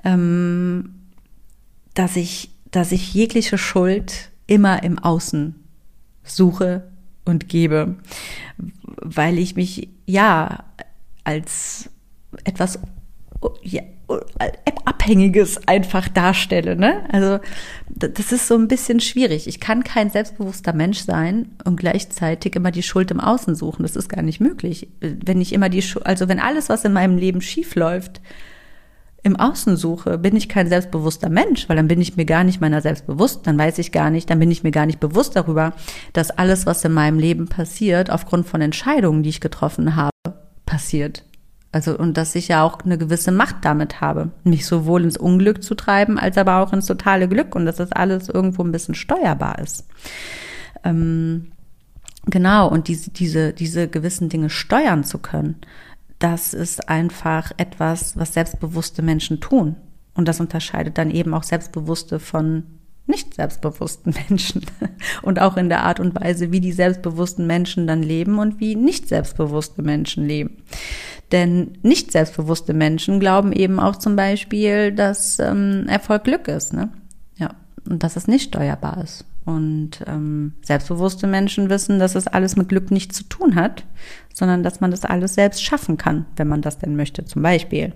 [0.04, 0.96] ähm,
[1.94, 5.56] dass ich, dass ich jegliche Schuld immer im Außen
[6.28, 6.84] suche
[7.26, 7.96] und gebe,
[8.86, 10.64] weil ich mich ja
[11.24, 11.90] als
[12.46, 12.80] etwas
[13.62, 13.82] ja,
[14.86, 16.76] Abhängiges einfach darstelle.
[16.76, 17.04] Ne?
[17.12, 17.40] Also
[17.90, 19.48] das ist so ein bisschen schwierig.
[19.48, 23.84] Ich kann kein selbstbewusster Mensch sein und gleichzeitig immer die Schuld im Außen suchen.
[23.84, 24.88] Das ist gar nicht möglich.
[25.02, 28.22] Wenn ich immer die, also wenn alles, was in meinem Leben schief läuft,
[29.28, 32.62] im Außen suche, bin ich kein selbstbewusster Mensch, weil dann bin ich mir gar nicht
[32.62, 35.36] meiner selbst bewusst, dann weiß ich gar nicht, dann bin ich mir gar nicht bewusst
[35.36, 35.74] darüber,
[36.14, 40.12] dass alles, was in meinem Leben passiert, aufgrund von Entscheidungen, die ich getroffen habe,
[40.66, 41.24] passiert.
[41.72, 45.62] Also, und dass ich ja auch eine gewisse Macht damit habe, mich sowohl ins Unglück
[45.62, 48.96] zu treiben, als aber auch ins totale Glück und dass das alles irgendwo ein bisschen
[48.96, 49.86] steuerbar ist.
[50.84, 51.52] Ähm,
[52.26, 55.58] genau, und diese, diese, diese gewissen Dinge steuern zu können,
[56.20, 59.76] das ist einfach etwas, was selbstbewusste Menschen tun.
[60.14, 62.64] Und das unterscheidet dann eben auch Selbstbewusste von
[63.08, 64.66] nicht selbstbewussten Menschen
[65.22, 68.76] und auch in der Art und Weise, wie die selbstbewussten Menschen dann leben und wie
[68.76, 70.58] nicht selbstbewusste Menschen leben.
[71.32, 76.90] Denn nicht selbstbewusste Menschen glauben eben auch zum Beispiel, dass ähm, Erfolg Glück ist, ne?
[77.90, 79.26] Und dass es nicht steuerbar ist.
[79.46, 83.86] Und ähm, selbstbewusste Menschen wissen, dass es alles mit Glück nichts zu tun hat,
[84.34, 87.94] sondern dass man das alles selbst schaffen kann, wenn man das denn möchte, zum Beispiel.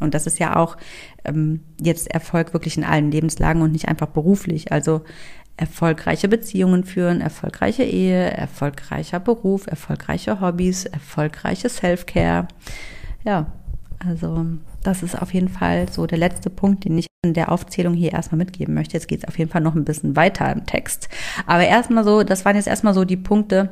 [0.00, 0.76] Und das ist ja auch
[1.24, 4.70] ähm, jetzt Erfolg wirklich in allen Lebenslagen und nicht einfach beruflich.
[4.70, 5.02] Also
[5.56, 12.48] erfolgreiche Beziehungen führen, erfolgreiche Ehe, erfolgreicher Beruf, erfolgreiche Hobbys, erfolgreiche Self-Care.
[13.24, 13.52] Ja,
[13.98, 14.46] also
[14.82, 18.12] das ist auf jeden Fall so der letzte Punkt, den ich in der Aufzählung hier
[18.12, 18.94] erstmal mitgeben möchte.
[18.94, 21.08] Jetzt geht es auf jeden Fall noch ein bisschen weiter im Text.
[21.46, 23.70] Aber erstmal so, das waren jetzt erstmal so die Punkte,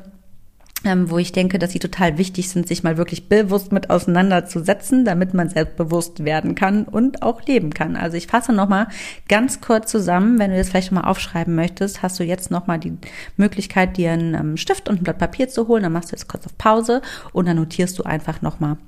[0.83, 5.35] wo ich denke, dass sie total wichtig sind, sich mal wirklich bewusst mit auseinanderzusetzen, damit
[5.35, 7.97] man selbstbewusst werden kann und auch leben kann.
[7.97, 8.89] Also ich fasse nochmal
[9.29, 12.97] ganz kurz zusammen, wenn du das vielleicht nochmal aufschreiben möchtest, hast du jetzt nochmal die
[13.37, 16.29] Möglichkeit, dir einen ähm, Stift und ein Blatt Papier zu holen, dann machst du jetzt
[16.29, 18.79] kurz auf Pause und dann notierst du einfach nochmal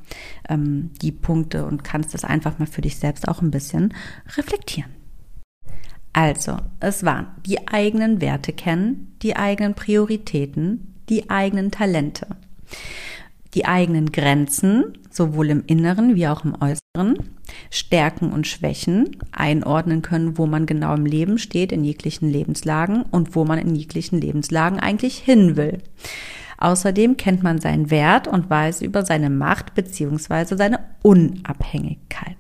[0.49, 3.93] ähm, die Punkte und kannst das einfach mal für dich selbst auch ein bisschen
[4.37, 4.91] reflektieren.
[6.15, 12.27] Also, es waren die eigenen Werte kennen, die eigenen Prioritäten, die eigenen Talente,
[13.55, 17.19] die eigenen Grenzen, sowohl im Inneren wie auch im Äußeren,
[17.71, 23.35] Stärken und Schwächen einordnen können, wo man genau im Leben steht, in jeglichen Lebenslagen und
[23.35, 25.79] wo man in jeglichen Lebenslagen eigentlich hin will.
[26.59, 30.57] Außerdem kennt man seinen Wert und weiß über seine Macht bzw.
[30.57, 32.37] seine Unabhängigkeit.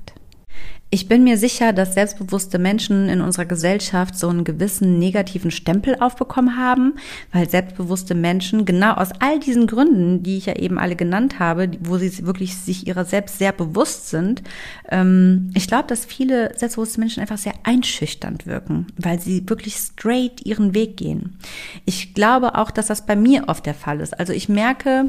[0.94, 5.96] Ich bin mir sicher, dass selbstbewusste Menschen in unserer Gesellschaft so einen gewissen negativen Stempel
[5.98, 6.96] aufbekommen haben,
[7.32, 11.70] weil selbstbewusste Menschen genau aus all diesen Gründen, die ich ja eben alle genannt habe,
[11.80, 14.42] wo sie wirklich sich ihrer selbst sehr bewusst sind,
[14.90, 20.44] ähm, ich glaube, dass viele selbstbewusste Menschen einfach sehr einschüchternd wirken, weil sie wirklich straight
[20.44, 21.38] ihren Weg gehen.
[21.86, 24.20] Ich glaube auch, dass das bei mir oft der Fall ist.
[24.20, 25.06] Also ich merke,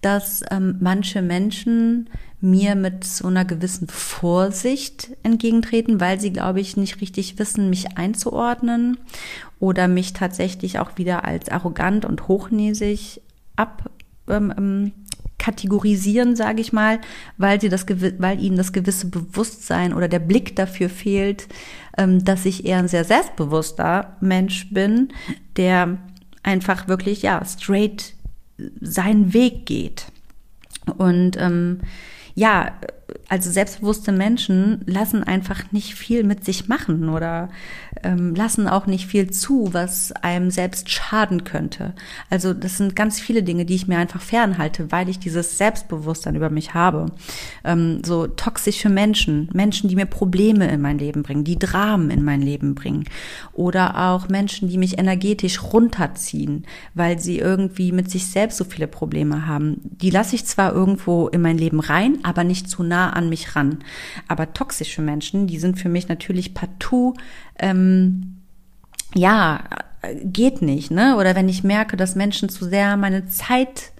[0.00, 2.08] dass ähm, manche Menschen
[2.40, 7.98] mir mit so einer gewissen Vorsicht entgegentreten, weil sie, glaube ich, nicht richtig wissen, mich
[7.98, 8.98] einzuordnen
[9.58, 13.20] oder mich tatsächlich auch wieder als arrogant und hochnäsig
[13.56, 13.90] ab
[14.28, 14.92] ähm, ähm
[16.34, 17.00] sage ich mal,
[17.38, 17.86] weil sie das
[18.18, 21.48] weil ihnen das gewisse Bewusstsein oder der Blick dafür fehlt,
[21.96, 25.08] ähm, dass ich eher ein sehr selbstbewusster Mensch bin,
[25.56, 25.96] der
[26.42, 28.12] einfach wirklich ja straight
[28.82, 30.06] seinen Weg geht.
[30.98, 31.80] Und ähm,
[32.34, 32.80] ja,
[33.28, 37.48] also selbstbewusste Menschen lassen einfach nicht viel mit sich machen oder
[38.02, 41.94] ähm, lassen auch nicht viel zu, was einem selbst schaden könnte.
[42.28, 46.34] Also das sind ganz viele Dinge, die ich mir einfach fernhalte, weil ich dieses Selbstbewusstsein
[46.34, 47.06] über mich habe.
[47.64, 52.24] Ähm, so toxische Menschen, Menschen, die mir Probleme in mein Leben bringen, die Dramen in
[52.24, 53.04] mein Leben bringen
[53.52, 58.86] oder auch Menschen, die mich energetisch runterziehen, weil sie irgendwie mit sich selbst so viele
[58.86, 59.80] Probleme haben.
[59.84, 63.56] Die lasse ich zwar irgendwo in mein Leben rein, aber nicht zu nah an mich
[63.56, 63.78] ran.
[64.28, 67.14] Aber toxische Menschen, die sind für mich natürlich partout,
[67.58, 68.36] ähm,
[69.14, 69.64] ja,
[70.24, 71.16] geht nicht, ne?
[71.16, 73.92] Oder wenn ich merke, dass Menschen zu sehr meine Zeit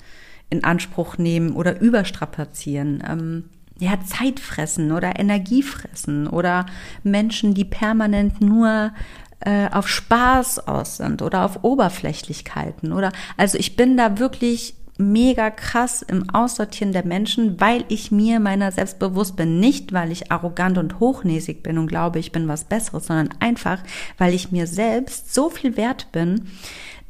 [0.48, 3.44] in Anspruch nehmen oder überstrapazieren, ähm,
[3.78, 6.66] ja, Zeit fressen oder Energie fressen oder
[7.02, 8.92] Menschen, die permanent nur
[9.40, 15.50] äh, auf Spaß aus sind oder auf Oberflächlichkeiten oder also ich bin da wirklich mega
[15.50, 19.58] krass im Aussortieren der Menschen, weil ich mir meiner selbst bewusst bin.
[19.58, 23.82] Nicht, weil ich arrogant und hochnäsig bin und glaube, ich bin was Besseres, sondern einfach,
[24.18, 26.48] weil ich mir selbst so viel wert bin,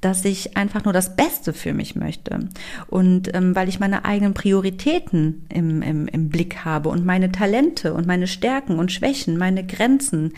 [0.01, 2.49] dass ich einfach nur das Beste für mich möchte.
[2.87, 7.93] Und ähm, weil ich meine eigenen Prioritäten im, im, im Blick habe und meine Talente
[7.93, 10.33] und meine Stärken und Schwächen, meine Grenzen.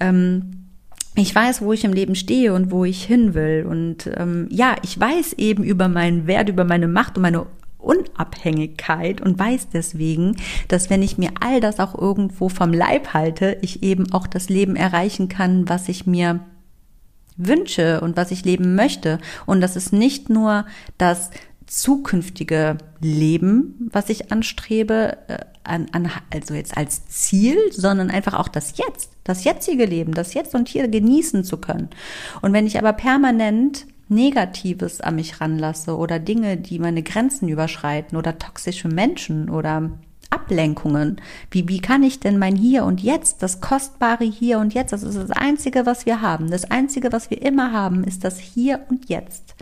[0.00, 0.61] Ähm,
[1.14, 3.66] ich weiß, wo ich im Leben stehe und wo ich hin will.
[3.68, 7.46] Und ähm, ja, ich weiß eben über meinen Wert, über meine Macht und meine
[7.78, 10.36] Unabhängigkeit und weiß deswegen,
[10.68, 14.48] dass wenn ich mir all das auch irgendwo vom Leib halte, ich eben auch das
[14.48, 16.40] Leben erreichen kann, was ich mir
[17.36, 19.18] wünsche und was ich leben möchte.
[19.46, 20.64] Und das ist nicht nur
[20.96, 21.30] das
[21.66, 28.48] zukünftige Leben, was ich anstrebe, äh, an, an, also jetzt als Ziel, sondern einfach auch
[28.48, 31.90] das Jetzt, das jetzige Leben, das Jetzt und hier genießen zu können.
[32.40, 38.16] Und wenn ich aber permanent Negatives an mich ranlasse oder Dinge, die meine Grenzen überschreiten
[38.16, 39.90] oder toxische Menschen oder
[40.32, 41.20] Ablenkungen.
[41.50, 45.02] Wie, wie kann ich denn mein Hier und Jetzt, das kostbare Hier und Jetzt, das
[45.02, 46.50] ist das Einzige, was wir haben.
[46.50, 49.54] Das Einzige, was wir immer haben, ist das Hier und Jetzt.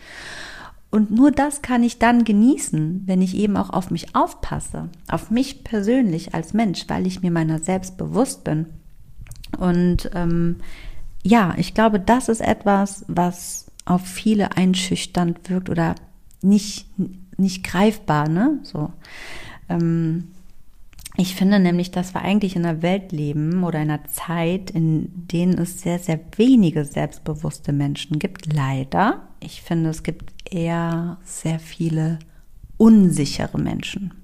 [0.90, 5.30] Und nur das kann ich dann genießen, wenn ich eben auch auf mich aufpasse, auf
[5.30, 8.66] mich persönlich als Mensch, weil ich mir meiner selbst bewusst bin.
[9.60, 10.56] Und ähm,
[11.22, 15.94] ja, ich glaube, das ist etwas, was auf viele einschüchternd wirkt oder
[16.42, 16.86] nicht,
[17.36, 18.58] nicht greifbar, ne?
[18.62, 18.90] So.
[19.68, 20.28] Ähm,
[21.16, 25.10] ich finde nämlich, dass wir eigentlich in einer Welt leben oder in einer Zeit, in
[25.28, 28.52] denen es sehr, sehr wenige selbstbewusste Menschen gibt.
[28.52, 29.20] Leider.
[29.40, 32.18] Ich finde, es gibt eher sehr viele
[32.78, 34.14] unsichere Menschen.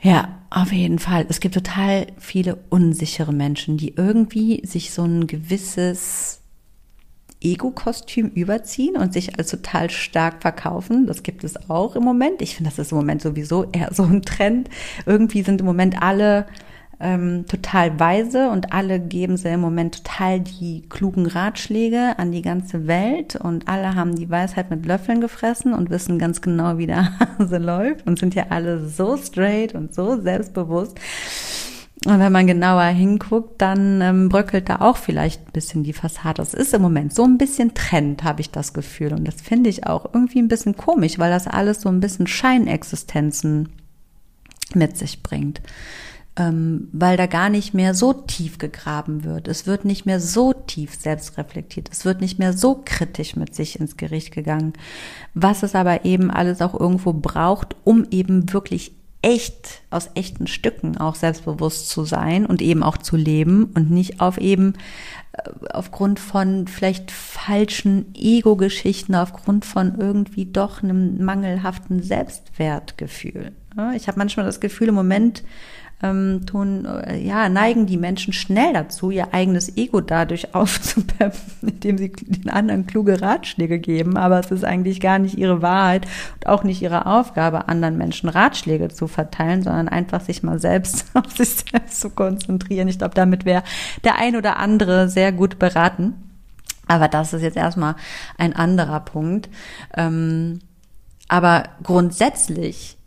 [0.00, 1.26] Ja, auf jeden Fall.
[1.28, 6.40] Es gibt total viele unsichere Menschen, die irgendwie sich so ein gewisses
[7.40, 11.06] Ego-Kostüm überziehen und sich als total stark verkaufen.
[11.06, 12.42] Das gibt es auch im Moment.
[12.42, 14.68] Ich finde, das ist im Moment sowieso eher so ein Trend.
[15.06, 16.46] Irgendwie sind im Moment alle
[17.00, 22.42] ähm, total weise und alle geben sie im Moment total die klugen Ratschläge an die
[22.42, 26.86] ganze Welt und alle haben die Weisheit mit Löffeln gefressen und wissen ganz genau, wie
[26.86, 30.98] der Hase läuft und sind ja alle so straight und so selbstbewusst.
[32.04, 36.42] Und wenn man genauer hinguckt, dann ähm, bröckelt da auch vielleicht ein bisschen die Fassade.
[36.42, 39.12] Es ist im Moment so ein bisschen Trend, habe ich das Gefühl.
[39.12, 42.28] Und das finde ich auch irgendwie ein bisschen komisch, weil das alles so ein bisschen
[42.28, 43.70] Scheinexistenzen
[44.74, 45.60] mit sich bringt.
[46.38, 49.48] Ähm, weil da gar nicht mehr so tief gegraben wird.
[49.48, 51.88] Es wird nicht mehr so tief selbst reflektiert.
[51.90, 54.74] Es wird nicht mehr so kritisch mit sich ins Gericht gegangen.
[55.34, 60.96] Was es aber eben alles auch irgendwo braucht, um eben wirklich echt, aus echten Stücken
[60.96, 64.74] auch selbstbewusst zu sein und eben auch zu leben und nicht auf eben
[65.32, 73.52] äh, aufgrund von vielleicht falschen Ego-Geschichten, aufgrund von irgendwie doch einem mangelhaften Selbstwertgefühl.
[73.94, 75.44] Ich habe manchmal das Gefühl, im Moment
[76.02, 81.98] ähm, tun, äh, ja, neigen die Menschen schnell dazu, ihr eigenes Ego dadurch aufzupeppen, indem
[81.98, 84.16] sie den anderen kluge Ratschläge geben.
[84.16, 86.06] Aber es ist eigentlich gar nicht ihre Wahrheit
[86.36, 91.06] und auch nicht ihre Aufgabe, anderen Menschen Ratschläge zu verteilen, sondern einfach sich mal selbst
[91.14, 92.88] auf sich selbst zu konzentrieren.
[92.88, 93.64] Ich glaube, damit wäre
[94.04, 96.14] der ein oder andere sehr gut beraten.
[96.86, 97.96] Aber das ist jetzt erstmal
[98.38, 99.50] ein anderer Punkt.
[99.94, 100.60] Ähm,
[101.28, 102.97] aber grundsätzlich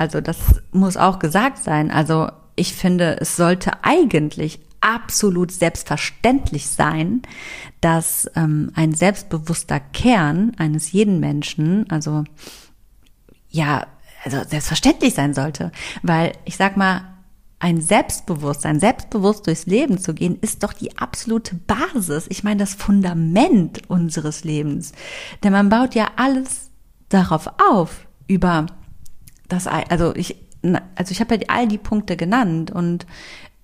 [0.00, 0.38] also das
[0.72, 1.90] muss auch gesagt sein.
[1.90, 7.20] Also ich finde, es sollte eigentlich absolut selbstverständlich sein,
[7.82, 12.24] dass ähm, ein selbstbewusster Kern eines jeden Menschen, also
[13.50, 13.86] ja,
[14.24, 15.70] also selbstverständlich sein sollte,
[16.02, 17.02] weil ich sag mal,
[17.58, 22.24] ein Selbstbewusstsein, selbstbewusst durchs Leben zu gehen, ist doch die absolute Basis.
[22.30, 24.92] Ich meine, das Fundament unseres Lebens.
[25.44, 26.70] Denn man baut ja alles
[27.10, 28.64] darauf auf, über
[29.52, 30.36] das, also ich,
[30.94, 33.06] also ich habe ja all die Punkte genannt und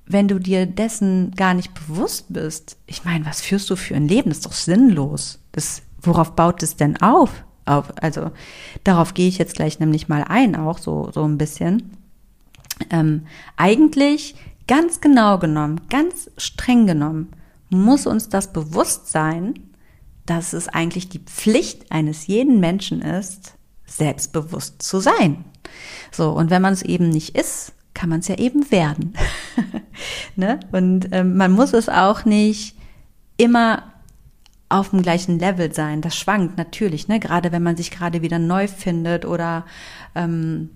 [0.06, 4.08] wenn du dir dessen gar nicht bewusst bist, ich meine, was führst du für ein
[4.08, 4.30] Leben?
[4.30, 5.40] Das ist doch sinnlos.
[5.52, 7.44] Das, worauf baut es denn auf?
[7.64, 8.30] auf also
[8.84, 11.90] darauf gehe ich jetzt gleich nämlich mal ein, auch so, so ein bisschen.
[12.90, 14.36] Ähm, eigentlich
[14.68, 17.32] ganz genau genommen, ganz streng genommen,
[17.68, 19.54] muss uns das bewusst sein,
[20.24, 23.54] dass es eigentlich die Pflicht eines jeden Menschen ist,
[23.86, 25.44] selbstbewusst zu sein.
[26.10, 29.14] So, und wenn man es eben nicht ist, kann man es ja eben werden.
[30.36, 30.60] ne?
[30.72, 32.76] Und ähm, man muss es auch nicht
[33.38, 33.82] immer
[34.68, 36.00] auf dem gleichen Level sein.
[36.02, 37.20] Das schwankt natürlich, ne?
[37.20, 39.64] Gerade wenn man sich gerade wieder neu findet oder
[40.14, 40.70] ähm,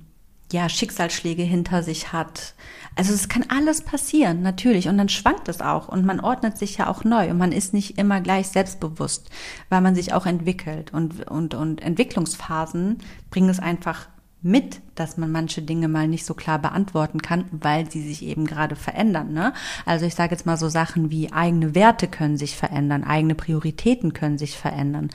[0.52, 2.54] ja Schicksalsschläge hinter sich hat.
[2.96, 4.88] Also es kann alles passieren, natürlich.
[4.88, 7.72] Und dann schwankt es auch und man ordnet sich ja auch neu und man ist
[7.72, 9.30] nicht immer gleich selbstbewusst,
[9.68, 12.98] weil man sich auch entwickelt und und und Entwicklungsphasen
[13.30, 14.08] bringen es einfach
[14.42, 18.46] mit, dass man manche Dinge mal nicht so klar beantworten kann, weil sie sich eben
[18.46, 19.32] gerade verändern.
[19.32, 19.52] Ne?
[19.84, 24.12] Also ich sage jetzt mal so Sachen wie eigene Werte können sich verändern, eigene Prioritäten
[24.14, 25.10] können sich verändern,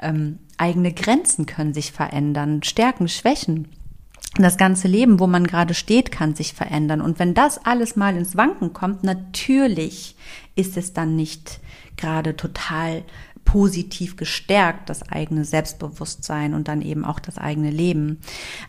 [0.00, 3.68] ähm, eigene Grenzen können sich verändern, Stärken, Schwächen.
[4.36, 7.00] Das ganze Leben, wo man gerade steht, kann sich verändern.
[7.00, 10.16] Und wenn das alles mal ins Wanken kommt, natürlich
[10.56, 11.60] ist es dann nicht
[11.96, 13.04] gerade total
[13.44, 18.20] positiv gestärkt, das eigene Selbstbewusstsein und dann eben auch das eigene Leben.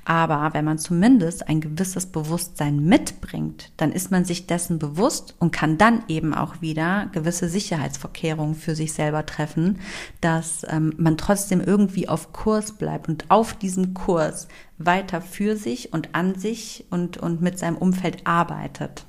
[0.04, 5.52] Aber wenn man zumindest ein gewisses Bewusstsein mitbringt, dann ist man sich dessen bewusst und
[5.52, 9.80] kann dann eben auch wieder gewisse Sicherheitsvorkehrungen für sich selber treffen,
[10.22, 15.94] dass ähm, man trotzdem irgendwie auf Kurs bleibt und auf diesem Kurs weiter für sich
[15.94, 19.06] und an sich und, und mit seinem Umfeld arbeitet.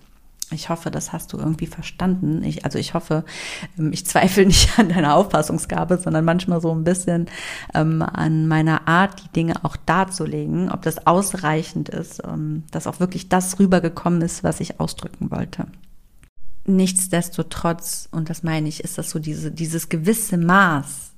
[0.52, 2.44] Ich hoffe, das hast du irgendwie verstanden.
[2.44, 3.24] Ich, also ich hoffe,
[3.78, 7.26] ähm, ich zweifle nicht an deiner Auffassungsgabe, sondern manchmal so ein bisschen
[7.74, 13.00] ähm, an meiner Art, die Dinge auch darzulegen, ob das ausreichend ist, ähm, dass auch
[13.00, 15.66] wirklich das rübergekommen ist, was ich ausdrücken wollte.
[16.64, 21.12] Nichtsdestotrotz, und das meine ich, ist das so diese, dieses gewisse Maß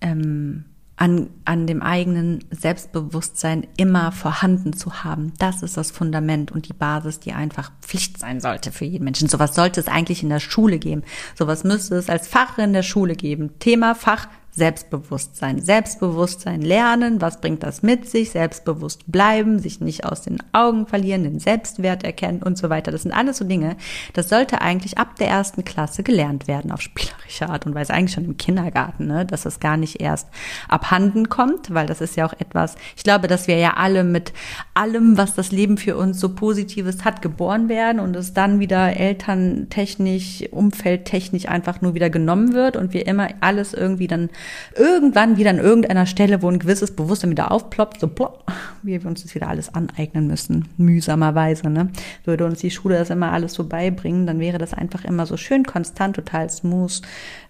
[0.00, 0.64] ähm,
[1.00, 5.32] an, an dem eigenen Selbstbewusstsein immer vorhanden zu haben.
[5.38, 9.26] Das ist das Fundament und die Basis, die einfach Pflicht sein sollte für jeden Menschen.
[9.26, 11.02] Sowas sollte es eigentlich in der Schule geben.
[11.34, 13.58] Sowas müsste es als Fach in der Schule geben.
[13.60, 14.28] Thema Fach
[14.60, 15.58] Selbstbewusstsein.
[15.58, 18.28] Selbstbewusstsein lernen, was bringt das mit sich?
[18.30, 22.92] Selbstbewusst bleiben, sich nicht aus den Augen verlieren, den Selbstwert erkennen und so weiter.
[22.92, 23.76] Das sind alles so Dinge,
[24.12, 28.12] das sollte eigentlich ab der ersten Klasse gelernt werden auf spielerische Art und Weise, eigentlich
[28.12, 29.24] schon im Kindergarten, ne?
[29.24, 30.28] dass das gar nicht erst
[30.68, 34.34] abhanden kommt, weil das ist ja auch etwas, ich glaube, dass wir ja alle mit
[34.74, 38.94] allem, was das Leben für uns so Positives hat, geboren werden und es dann wieder
[38.94, 44.28] elterntechnisch, umfeldtechnisch einfach nur wieder genommen wird und wir immer alles irgendwie dann
[44.76, 48.44] irgendwann wieder an irgendeiner Stelle, wo ein gewisses Bewusstsein wieder aufploppt, so plopp,
[48.82, 51.68] wie wir uns das wieder alles aneignen müssen, mühsamerweise.
[51.70, 51.90] Ne?
[52.24, 55.36] Würde uns die Schule das immer alles so beibringen, dann wäre das einfach immer so
[55.36, 57.00] schön konstant, total smooth,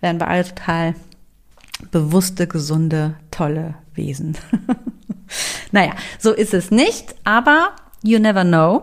[0.01, 0.95] wären wir alle total
[1.91, 4.37] bewusste, gesunde, tolle Wesen.
[5.73, 7.71] naja, so ist es nicht, aber
[8.03, 8.83] you never know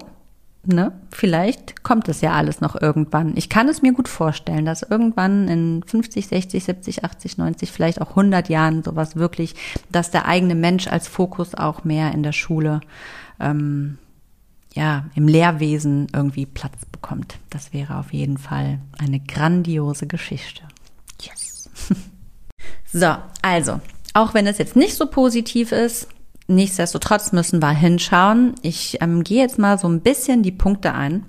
[0.68, 3.36] ne, vielleicht kommt es ja alles noch irgendwann.
[3.36, 8.02] Ich kann es mir gut vorstellen, dass irgendwann in 50, 60, 70, 80, 90, vielleicht
[8.02, 9.56] auch 100 Jahren sowas wirklich,
[9.92, 12.82] dass der eigene Mensch als Fokus auch mehr in der Schule,
[13.40, 13.98] ähm,
[14.74, 17.40] ja, im Lehrwesen irgendwie Platz bekommt.
[17.50, 20.64] Das wäre auf jeden Fall eine grandiose Geschichte.
[21.22, 21.70] Yes.
[22.86, 23.82] so, also,
[24.14, 26.08] auch wenn es jetzt nicht so positiv ist,
[26.48, 28.56] Nichtsdestotrotz müssen wir hinschauen.
[28.62, 31.26] Ich ähm, gehe jetzt mal so ein bisschen die Punkte ein,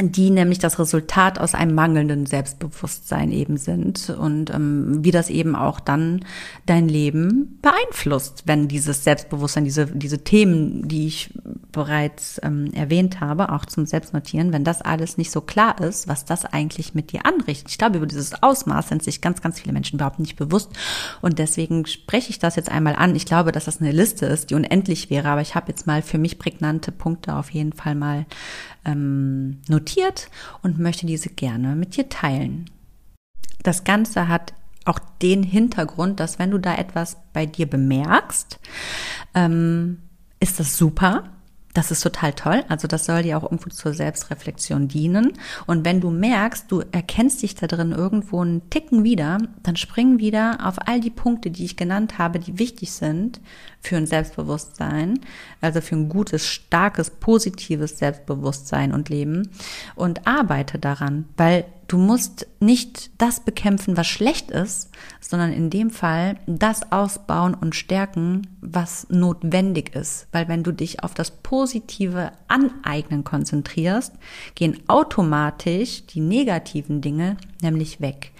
[0.00, 5.56] die nämlich das Resultat aus einem mangelnden Selbstbewusstsein eben sind und ähm, wie das eben
[5.56, 6.24] auch dann
[6.66, 11.34] dein Leben beeinflusst, wenn dieses Selbstbewusstsein, diese, diese Themen, die ich
[11.72, 16.24] bereits ähm, erwähnt habe, auch zum Selbstnotieren, wenn das alles nicht so klar ist, was
[16.24, 17.70] das eigentlich mit dir anrichtet.
[17.70, 20.70] Ich glaube, über dieses Ausmaß sind sich ganz, ganz viele Menschen überhaupt nicht bewusst
[21.22, 23.16] und deswegen spreche ich das jetzt einmal an.
[23.16, 26.02] Ich glaube, dass das eine Liste ist, die unendlich wäre, aber ich habe jetzt mal
[26.02, 28.26] für mich prägnante Punkte auf jeden Fall mal
[28.88, 30.30] ähm, notiert
[30.62, 32.70] und möchte diese gerne mit dir teilen.
[33.62, 38.58] Das Ganze hat auch den Hintergrund, dass wenn du da etwas bei dir bemerkst,
[39.34, 39.98] ähm,
[40.40, 41.24] ist das super.
[41.78, 42.64] Das ist total toll.
[42.66, 45.34] Also das soll dir auch irgendwo zur Selbstreflexion dienen.
[45.68, 50.18] Und wenn du merkst, du erkennst dich da drin irgendwo einen Ticken wieder, dann spring
[50.18, 53.40] wieder auf all die Punkte, die ich genannt habe, die wichtig sind
[53.80, 55.20] für ein Selbstbewusstsein,
[55.60, 59.48] also für ein gutes, starkes, positives Selbstbewusstsein und Leben
[59.94, 65.90] und arbeite daran, weil du musst nicht das bekämpfen, was schlecht ist, sondern in dem
[65.90, 72.32] Fall das ausbauen und stärken, was notwendig ist, weil wenn du dich auf das positive
[72.46, 74.12] Aneignen konzentrierst,
[74.54, 78.32] gehen automatisch die negativen Dinge nämlich weg.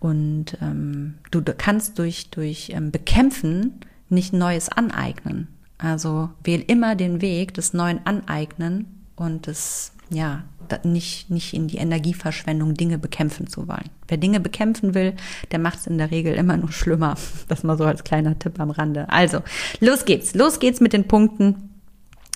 [0.00, 5.48] Und ähm, du kannst durch, durch ähm, Bekämpfen nicht Neues aneignen.
[5.78, 10.44] Also wähl immer den Weg des neuen Aneignen und des, ja,
[10.84, 13.90] nicht, nicht in die Energieverschwendung Dinge bekämpfen zu wollen.
[14.08, 15.14] Wer Dinge bekämpfen will,
[15.50, 17.16] der macht es in der Regel immer nur schlimmer.
[17.48, 19.08] Das mal so als kleiner Tipp am Rande.
[19.08, 19.40] Also,
[19.80, 20.34] los geht's.
[20.34, 21.70] Los geht's mit den Punkten,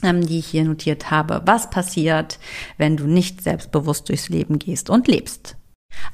[0.03, 1.43] ähm, die ich hier notiert habe.
[1.45, 2.41] Was passiert,
[2.79, 5.57] wenn du nicht selbstbewusst durchs Leben gehst und lebst?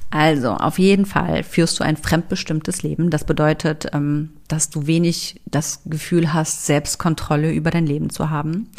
[0.09, 3.09] Also, auf jeden Fall führst du ein fremdbestimmtes Leben.
[3.09, 8.69] Das bedeutet, ähm, dass du wenig das Gefühl hast, Selbstkontrolle über dein Leben zu haben.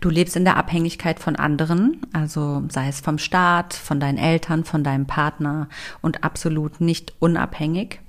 [0.00, 4.64] Du lebst in der Abhängigkeit von anderen, also sei es vom Staat, von deinen Eltern,
[4.64, 5.68] von deinem Partner
[6.02, 8.00] und absolut nicht unabhängig.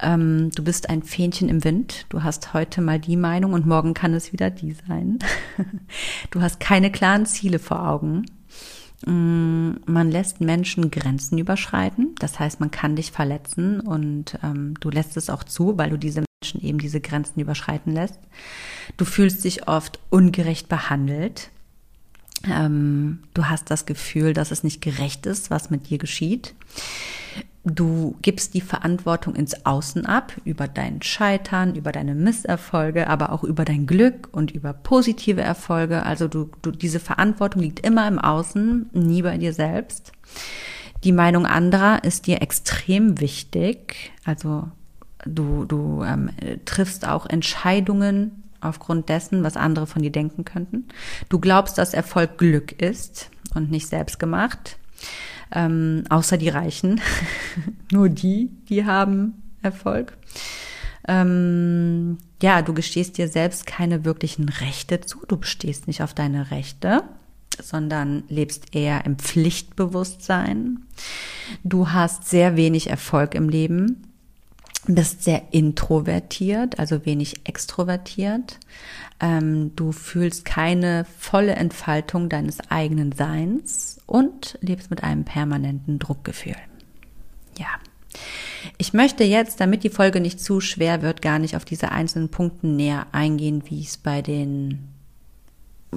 [0.00, 2.06] Ähm, du bist ein Fähnchen im Wind.
[2.08, 5.18] Du hast heute mal die Meinung und morgen kann es wieder die sein.
[6.30, 8.26] du hast keine klaren Ziele vor Augen.
[9.06, 12.14] Mm, man lässt Menschen Grenzen überschreiten.
[12.18, 15.96] Das heißt, man kann dich verletzen und ähm, du lässt es auch zu, weil du
[15.96, 18.18] diese Menschen eben diese Grenzen überschreiten lässt.
[18.96, 21.50] Du fühlst dich oft ungerecht behandelt.
[22.48, 26.54] Ähm, du hast das Gefühl, dass es nicht gerecht ist, was mit dir geschieht.
[27.74, 33.44] Du gibst die Verantwortung ins Außen ab, über dein Scheitern, über deine Misserfolge, aber auch
[33.44, 36.04] über dein Glück und über positive Erfolge.
[36.04, 40.12] Also du, du, diese Verantwortung liegt immer im Außen, nie bei dir selbst.
[41.04, 44.12] Die Meinung anderer ist dir extrem wichtig.
[44.24, 44.68] Also
[45.24, 46.30] du, du ähm,
[46.64, 50.88] triffst auch Entscheidungen aufgrund dessen, was andere von dir denken könnten.
[51.28, 54.76] Du glaubst, dass Erfolg Glück ist und nicht selbst gemacht
[55.52, 57.00] ähm, außer die Reichen.
[57.92, 60.16] Nur die, die haben Erfolg.
[61.08, 65.20] Ähm, ja, du gestehst dir selbst keine wirklichen Rechte zu.
[65.26, 67.02] Du bestehst nicht auf deine Rechte,
[67.60, 70.86] sondern lebst eher im Pflichtbewusstsein.
[71.64, 74.09] Du hast sehr wenig Erfolg im Leben.
[74.86, 78.58] Bist sehr introvertiert, also wenig extrovertiert.
[79.20, 86.56] Ähm, du fühlst keine volle Entfaltung deines eigenen Seins und lebst mit einem permanenten Druckgefühl.
[87.58, 87.68] Ja.
[88.78, 92.30] Ich möchte jetzt, damit die Folge nicht zu schwer wird, gar nicht auf diese einzelnen
[92.30, 94.89] Punkte näher eingehen, wie es bei den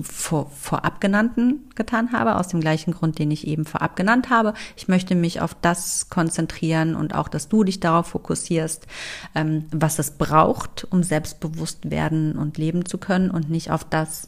[0.02, 4.54] vor, vorab genannten getan habe, aus dem gleichen Grund, den ich eben vorab genannt habe.
[4.76, 8.88] Ich möchte mich auf das konzentrieren und auch, dass du dich darauf fokussierst,
[9.36, 14.28] ähm, was es braucht, um selbstbewusst werden und leben zu können und nicht auf das,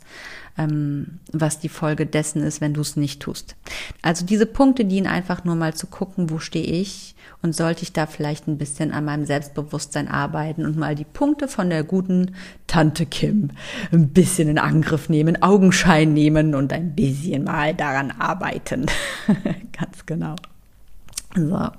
[0.58, 3.56] ähm, was die Folge dessen ist, wenn du es nicht tust.
[4.04, 7.15] Also diese Punkte dienen einfach nur mal zu gucken, wo stehe ich
[7.46, 11.48] und sollte ich da vielleicht ein bisschen an meinem Selbstbewusstsein arbeiten und mal die Punkte
[11.48, 12.36] von der guten
[12.66, 13.52] Tante Kim
[13.92, 18.88] ein bisschen in Angriff nehmen, Augenschein nehmen und ein bisschen mal daran arbeiten.
[19.72, 20.36] Ganz genau.
[21.36, 21.70] So.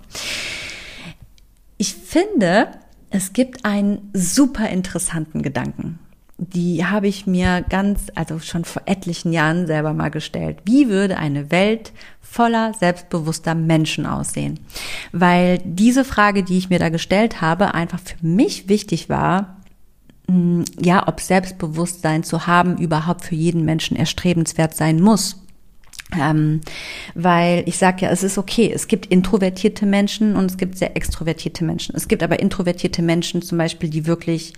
[1.79, 2.69] Ich finde,
[3.11, 5.99] es gibt einen super interessanten Gedanken
[6.39, 10.59] die habe ich mir ganz, also schon vor etlichen Jahren selber mal gestellt.
[10.67, 14.61] Wie würde eine Welt voller selbstbewusster Menschen aussehen?
[15.13, 19.57] Weil diese Frage, die ich mir da gestellt habe, einfach für mich wichtig war,
[20.29, 25.43] hm, ja, ob Selbstbewusstsein zu haben überhaupt für jeden Menschen erstrebenswert sein muss.
[26.17, 26.61] Ähm,
[27.15, 30.97] weil ich sage ja, es ist okay, es gibt introvertierte Menschen und es gibt sehr
[30.97, 31.97] extrovertierte Menschen.
[31.97, 34.53] Es gibt aber introvertierte Menschen zum Beispiel, die wirklich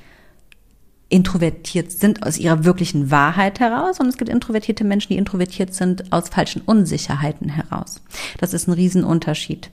[1.11, 6.13] introvertiert sind aus ihrer wirklichen Wahrheit heraus und es gibt introvertierte Menschen, die introvertiert sind
[6.13, 8.03] aus falschen Unsicherheiten heraus.
[8.39, 9.71] Das ist ein Riesenunterschied.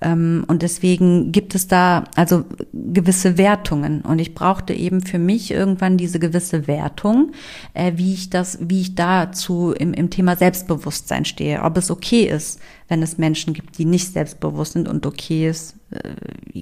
[0.00, 5.50] Ähm, und deswegen gibt es da also gewisse Wertungen und ich brauchte eben für mich
[5.50, 7.32] irgendwann diese gewisse Wertung,
[7.74, 12.26] äh, wie ich das, wie ich dazu im, im Thema Selbstbewusstsein stehe, ob es okay
[12.26, 16.14] ist, wenn es Menschen gibt, die nicht selbstbewusst sind und okay ist, äh,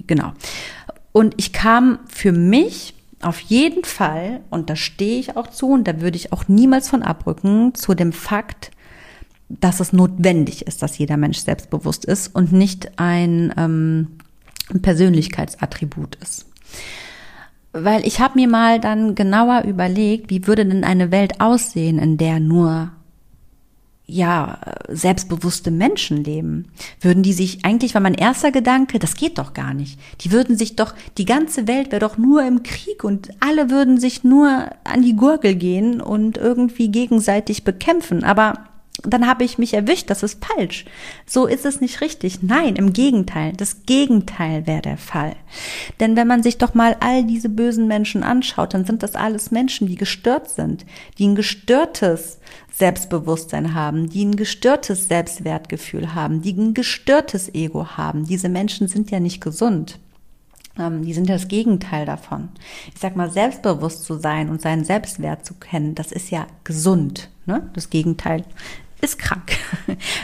[0.07, 0.33] genau.
[1.11, 5.87] Und ich kam für mich auf jeden Fall, und da stehe ich auch zu, und
[5.87, 8.71] da würde ich auch niemals von abrücken, zu dem Fakt,
[9.49, 14.19] dass es notwendig ist, dass jeder Mensch selbstbewusst ist und nicht ein ähm,
[14.81, 16.45] Persönlichkeitsattribut ist.
[17.71, 22.17] Weil ich habe mir mal dann genauer überlegt, wie würde denn eine Welt aussehen, in
[22.17, 22.91] der nur
[24.09, 26.65] ja, selbstbewusste Menschen leben,
[27.01, 29.99] würden die sich, eigentlich war mein erster Gedanke, das geht doch gar nicht.
[30.21, 33.99] Die würden sich doch, die ganze Welt wäre doch nur im Krieg und alle würden
[33.99, 38.23] sich nur an die Gurgel gehen und irgendwie gegenseitig bekämpfen.
[38.23, 38.68] Aber
[39.03, 40.85] dann habe ich mich erwischt, das ist falsch.
[41.25, 42.41] So ist es nicht richtig.
[42.41, 43.53] Nein, im Gegenteil.
[43.53, 45.35] Das Gegenteil wäre der Fall.
[45.99, 49.51] Denn wenn man sich doch mal all diese bösen Menschen anschaut, dann sind das alles
[49.51, 50.85] Menschen, die gestört sind,
[51.17, 52.39] die ein gestörtes
[52.71, 58.25] Selbstbewusstsein haben, die ein gestörtes Selbstwertgefühl haben, die ein gestörtes Ego haben.
[58.25, 59.99] Diese Menschen sind ja nicht gesund.
[60.79, 62.49] Ähm, die sind das Gegenteil davon.
[62.93, 67.29] Ich sag mal, selbstbewusst zu sein und seinen Selbstwert zu kennen, das ist ja gesund.
[67.45, 67.69] Ne?
[67.73, 68.45] Das Gegenteil
[69.01, 69.51] ist krank.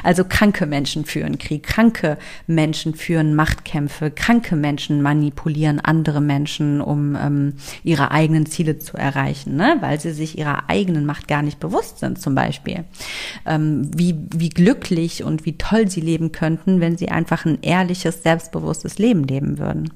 [0.03, 2.17] Also kranke Menschen führen Krieg, kranke
[2.47, 7.53] Menschen führen Machtkämpfe, kranke Menschen manipulieren andere Menschen, um ähm,
[7.83, 9.77] ihre eigenen Ziele zu erreichen, ne?
[9.79, 12.85] weil sie sich ihrer eigenen Macht gar nicht bewusst sind, zum Beispiel.
[13.45, 18.23] Ähm, wie, wie glücklich und wie toll sie leben könnten, wenn sie einfach ein ehrliches,
[18.23, 19.91] selbstbewusstes Leben leben würden.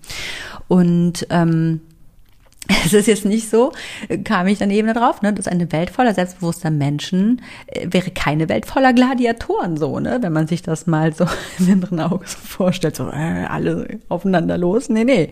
[0.67, 1.81] Und ähm,
[2.85, 3.71] es ist jetzt nicht so,
[4.25, 8.49] kam ich dann eben darauf, ne, dass eine Welt voller selbstbewusster Menschen äh, wäre keine
[8.49, 11.25] Welt voller Gladiatoren so, ne, wenn man sich das mal so
[11.59, 15.31] im inneren Auge so vorstellt, so äh, alle aufeinander los, nee, nee,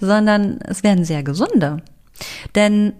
[0.00, 1.78] sondern es wären sehr gesunde.
[2.54, 2.92] Denn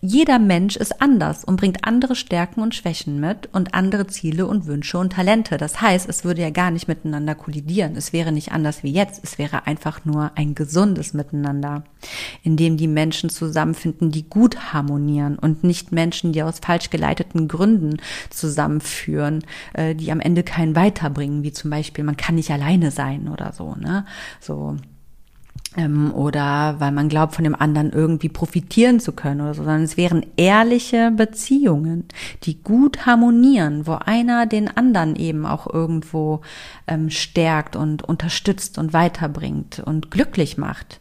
[0.00, 4.66] jeder Mensch ist anders und bringt andere Stärken und Schwächen mit und andere Ziele und
[4.66, 5.56] Wünsche und Talente.
[5.56, 7.96] Das heißt, es würde ja gar nicht miteinander kollidieren.
[7.96, 9.20] Es wäre nicht anders wie jetzt.
[9.24, 11.82] Es wäre einfach nur ein gesundes Miteinander,
[12.44, 17.48] in dem die Menschen zusammenfinden, die gut harmonieren und nicht Menschen, die aus falsch geleiteten
[17.48, 17.96] Gründen
[18.30, 23.28] zusammenführen, äh, die am Ende keinen weiterbringen, wie zum Beispiel, man kann nicht alleine sein
[23.28, 24.06] oder so, ne?
[24.40, 24.76] So
[25.76, 29.82] ähm, oder weil man glaubt, von dem anderen irgendwie profitieren zu können oder so, sondern
[29.82, 32.04] es wären ehrliche Beziehungen,
[32.44, 36.40] die gut harmonieren, wo einer den anderen eben auch irgendwo
[36.86, 41.00] ähm, stärkt und unterstützt und weiterbringt und glücklich macht.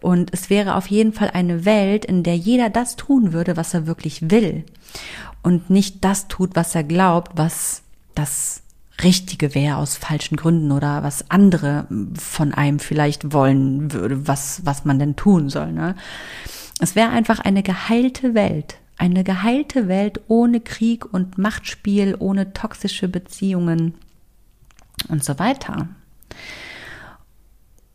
[0.00, 3.74] Und es wäre auf jeden Fall eine Welt, in der jeder das tun würde, was
[3.74, 4.64] er wirklich will
[5.42, 7.82] und nicht das tut, was er glaubt, was
[8.14, 8.63] das
[9.02, 11.86] Richtige wäre aus falschen Gründen oder was andere
[12.16, 15.72] von einem vielleicht wollen würde, was, was man denn tun soll.
[15.72, 15.96] Ne?
[16.80, 18.76] Es wäre einfach eine geheilte Welt.
[18.96, 23.94] Eine geheilte Welt ohne Krieg und Machtspiel, ohne toxische Beziehungen
[25.08, 25.88] und so weiter.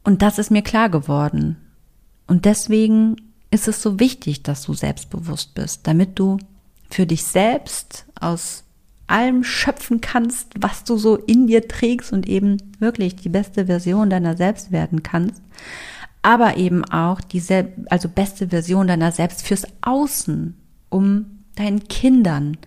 [0.03, 1.57] Und das ist mir klar geworden.
[2.27, 3.15] Und deswegen
[3.51, 6.37] ist es so wichtig, dass du selbstbewusst bist, damit du
[6.89, 8.63] für dich selbst aus
[9.09, 14.09] allem schöpfen kannst, was du so in dir trägst und eben wirklich die beste Version
[14.09, 15.41] deiner selbst werden kannst,
[16.21, 17.41] aber eben auch die
[17.89, 20.55] also beste Version deiner selbst fürs Außen,
[20.89, 22.57] um deinen Kindern,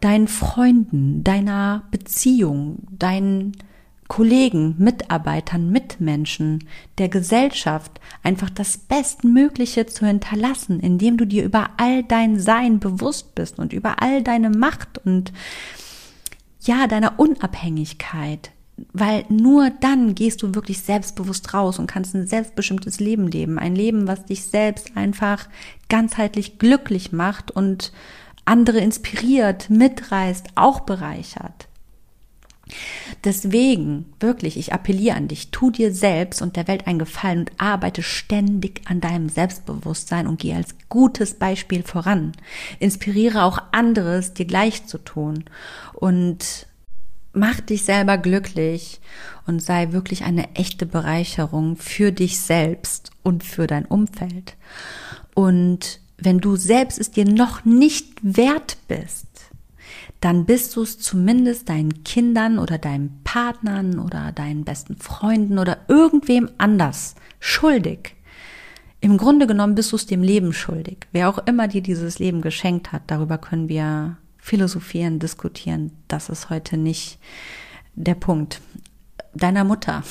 [0.00, 3.52] deinen Freunden, deiner Beziehung, deinen
[4.08, 6.64] Kollegen, Mitarbeitern, Mitmenschen,
[6.98, 13.34] der Gesellschaft einfach das Bestmögliche zu hinterlassen, indem du dir über all dein Sein bewusst
[13.34, 15.32] bist und über all deine Macht und
[16.66, 18.50] ja, deiner Unabhängigkeit.
[18.92, 23.58] Weil nur dann gehst du wirklich selbstbewusst raus und kannst ein selbstbestimmtes Leben leben.
[23.58, 25.48] Ein Leben, was dich selbst einfach
[25.88, 27.92] ganzheitlich glücklich macht und
[28.44, 31.68] andere inspiriert, mitreißt, auch bereichert.
[33.24, 37.52] Deswegen, wirklich, ich appelliere an dich, tu dir selbst und der Welt einen Gefallen und
[37.58, 42.32] arbeite ständig an deinem Selbstbewusstsein und geh als gutes Beispiel voran.
[42.78, 45.44] Inspiriere auch anderes, dir gleich zu tun
[45.92, 46.66] und
[47.32, 49.00] mach dich selber glücklich
[49.46, 54.56] und sei wirklich eine echte Bereicherung für dich selbst und für dein Umfeld.
[55.34, 59.23] Und wenn du selbst es dir noch nicht wert bist,
[60.24, 65.80] dann bist du es zumindest deinen Kindern oder deinen Partnern oder deinen besten Freunden oder
[65.86, 68.16] irgendwem anders schuldig.
[69.02, 71.06] Im Grunde genommen bist du es dem Leben schuldig.
[71.12, 75.92] Wer auch immer dir dieses Leben geschenkt hat, darüber können wir philosophieren, diskutieren.
[76.08, 77.18] Das ist heute nicht
[77.94, 78.62] der Punkt.
[79.34, 80.04] Deiner Mutter,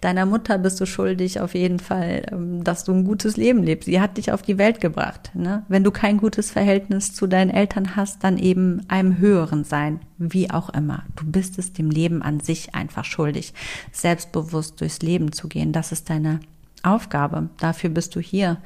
[0.00, 3.86] Deiner Mutter bist du schuldig auf jeden Fall, ähm, dass du ein gutes Leben lebst.
[3.86, 5.30] Sie hat dich auf die Welt gebracht.
[5.34, 5.64] Ne?
[5.68, 10.50] Wenn du kein gutes Verhältnis zu deinen Eltern hast, dann eben einem höheren sein, wie
[10.50, 11.04] auch immer.
[11.16, 13.52] Du bist es dem Leben an sich einfach schuldig,
[13.92, 15.72] selbstbewusst durchs Leben zu gehen.
[15.72, 16.40] Das ist deine
[16.82, 17.50] Aufgabe.
[17.58, 18.58] Dafür bist du hier,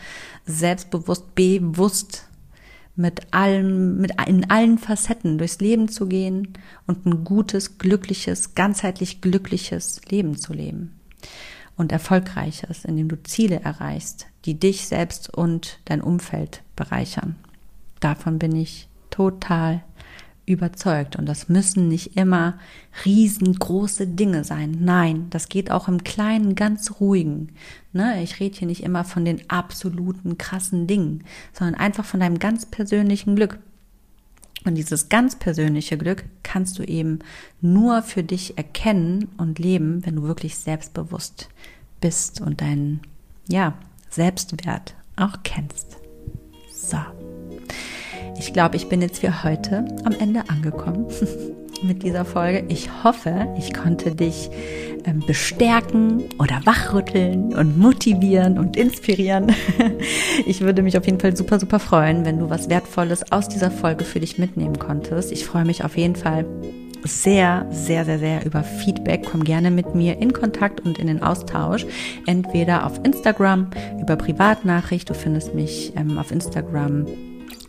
[0.44, 2.28] selbstbewusst, bewusst
[2.94, 6.54] mit allem, mit in allen Facetten durchs Leben zu gehen
[6.86, 10.98] und ein gutes, glückliches, ganzheitlich glückliches Leben zu leben.
[11.76, 17.36] Und erfolgreiches, indem du Ziele erreichst, die dich selbst und dein Umfeld bereichern.
[18.00, 19.82] Davon bin ich total
[20.46, 21.16] überzeugt.
[21.16, 22.58] Und das müssen nicht immer
[23.04, 24.78] riesengroße Dinge sein.
[24.80, 27.52] Nein, das geht auch im Kleinen ganz ruhigen.
[27.92, 28.22] Ne?
[28.22, 32.66] Ich rede hier nicht immer von den absoluten krassen Dingen, sondern einfach von deinem ganz
[32.66, 33.58] persönlichen Glück.
[34.64, 37.18] Und dieses ganz persönliche Glück kannst du eben
[37.60, 41.48] nur für dich erkennen und leben, wenn du wirklich selbstbewusst
[42.00, 43.00] bist und deinen,
[43.48, 43.74] ja,
[44.10, 45.96] Selbstwert auch kennst.
[46.70, 47.21] So.
[48.44, 51.06] Ich glaube, ich bin jetzt für heute am Ende angekommen
[51.84, 52.64] mit dieser Folge.
[52.66, 54.50] Ich hoffe, ich konnte dich
[55.04, 59.54] ähm, bestärken oder wachrütteln und motivieren und inspirieren.
[60.46, 63.70] Ich würde mich auf jeden Fall super, super freuen, wenn du was Wertvolles aus dieser
[63.70, 65.30] Folge für dich mitnehmen konntest.
[65.30, 66.44] Ich freue mich auf jeden Fall
[67.04, 69.24] sehr, sehr, sehr, sehr über Feedback.
[69.30, 71.86] Komm gerne mit mir in Kontakt und in den Austausch.
[72.26, 73.70] Entweder auf Instagram
[74.00, 75.08] über Privatnachricht.
[75.08, 77.06] Du findest mich ähm, auf Instagram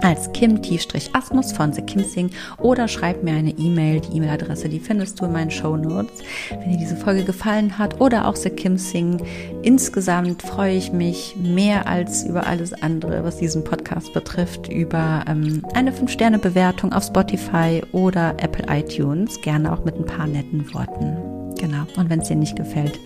[0.04, 2.30] als Kim-Asmus von The Kim Sing
[2.60, 4.02] oder schreib mir eine E-Mail.
[4.02, 6.22] Die E-Mail-Adresse, die findest du in meinen Show Notes.
[6.50, 9.24] Wenn dir diese Folge gefallen hat oder auch The Kim Sing,
[9.62, 15.66] insgesamt freue ich mich mehr als über alles andere, was diesen Podcast betrifft, über ähm,
[15.74, 19.40] eine 5-Sterne-Bewertung auf Spotify oder Apple iTunes.
[19.42, 21.56] Gerne auch mit ein paar netten Worten.
[21.58, 21.84] Genau.
[21.96, 23.00] Und wenn es dir nicht gefällt,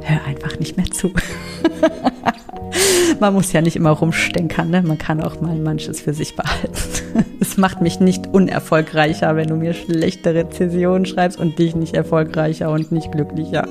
[0.00, 1.12] hör einfach nicht mehr zu.
[3.20, 4.82] man muss ja nicht immer rumstenkern, ne?
[4.82, 6.74] man kann auch mal manches für sich behalten.
[7.40, 12.70] Es macht mich nicht unerfolgreicher, wenn du mir schlechte Rezessionen schreibst und dich nicht erfolgreicher
[12.70, 13.66] und nicht glücklicher.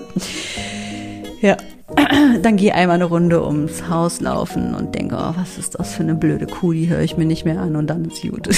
[1.41, 1.57] Ja,
[2.41, 6.03] dann geh einmal eine Runde ums Haus laufen und denke, oh, was ist das für
[6.03, 8.49] eine blöde Kuh, die höre ich mir nicht mehr an und dann ist gut.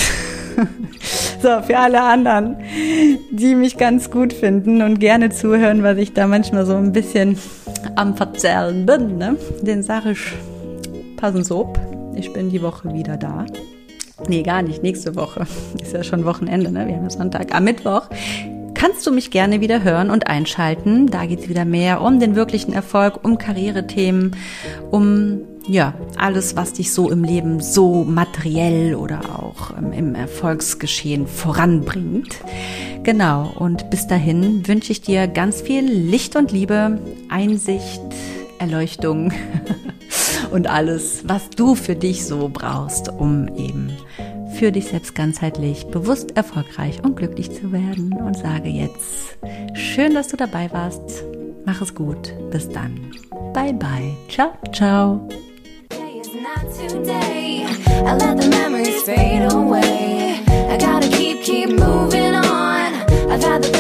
[1.42, 2.58] So, für alle anderen,
[3.32, 7.38] die mich ganz gut finden und gerne zuhören, weil ich da manchmal so ein bisschen
[7.96, 9.38] am Verzerren bin, ne?
[9.62, 10.34] den sage ich,
[11.16, 11.70] passen auf,
[12.16, 13.46] ich bin die Woche wieder da.
[14.28, 15.48] Nee, gar nicht, nächste Woche.
[15.82, 16.86] Ist ja schon Wochenende, ne?
[16.86, 17.56] Wir haben ja Sonntag.
[17.56, 18.10] Am Mittwoch
[18.74, 21.08] kannst du mich gerne wieder hören und einschalten.
[21.08, 24.36] Da geht es wieder mehr um den wirklichen Erfolg, um Karrierethemen,
[24.92, 32.36] um ja, alles, was dich so im Leben so materiell oder auch im Erfolgsgeschehen voranbringt.
[33.04, 37.00] Genau, und bis dahin wünsche ich dir ganz viel Licht und Liebe,
[37.30, 38.02] Einsicht,
[38.60, 39.32] Erleuchtung
[40.52, 43.92] und alles, was du für dich so brauchst, um eben
[44.60, 48.14] für dich selbst ganzheitlich, bewusst, erfolgreich und glücklich zu werden.
[48.14, 49.38] Und sage jetzt,
[49.74, 51.24] schön, dass du dabei warst.
[51.66, 52.34] Mach es gut.
[52.52, 53.00] Bis dann.
[53.54, 54.16] Bye bye.
[54.28, 55.28] Ciao, ciao.
[56.44, 57.66] Today.
[57.66, 60.42] I let the memories fade away.
[60.48, 62.94] I gotta keep, keep moving on.
[63.30, 63.72] I've had the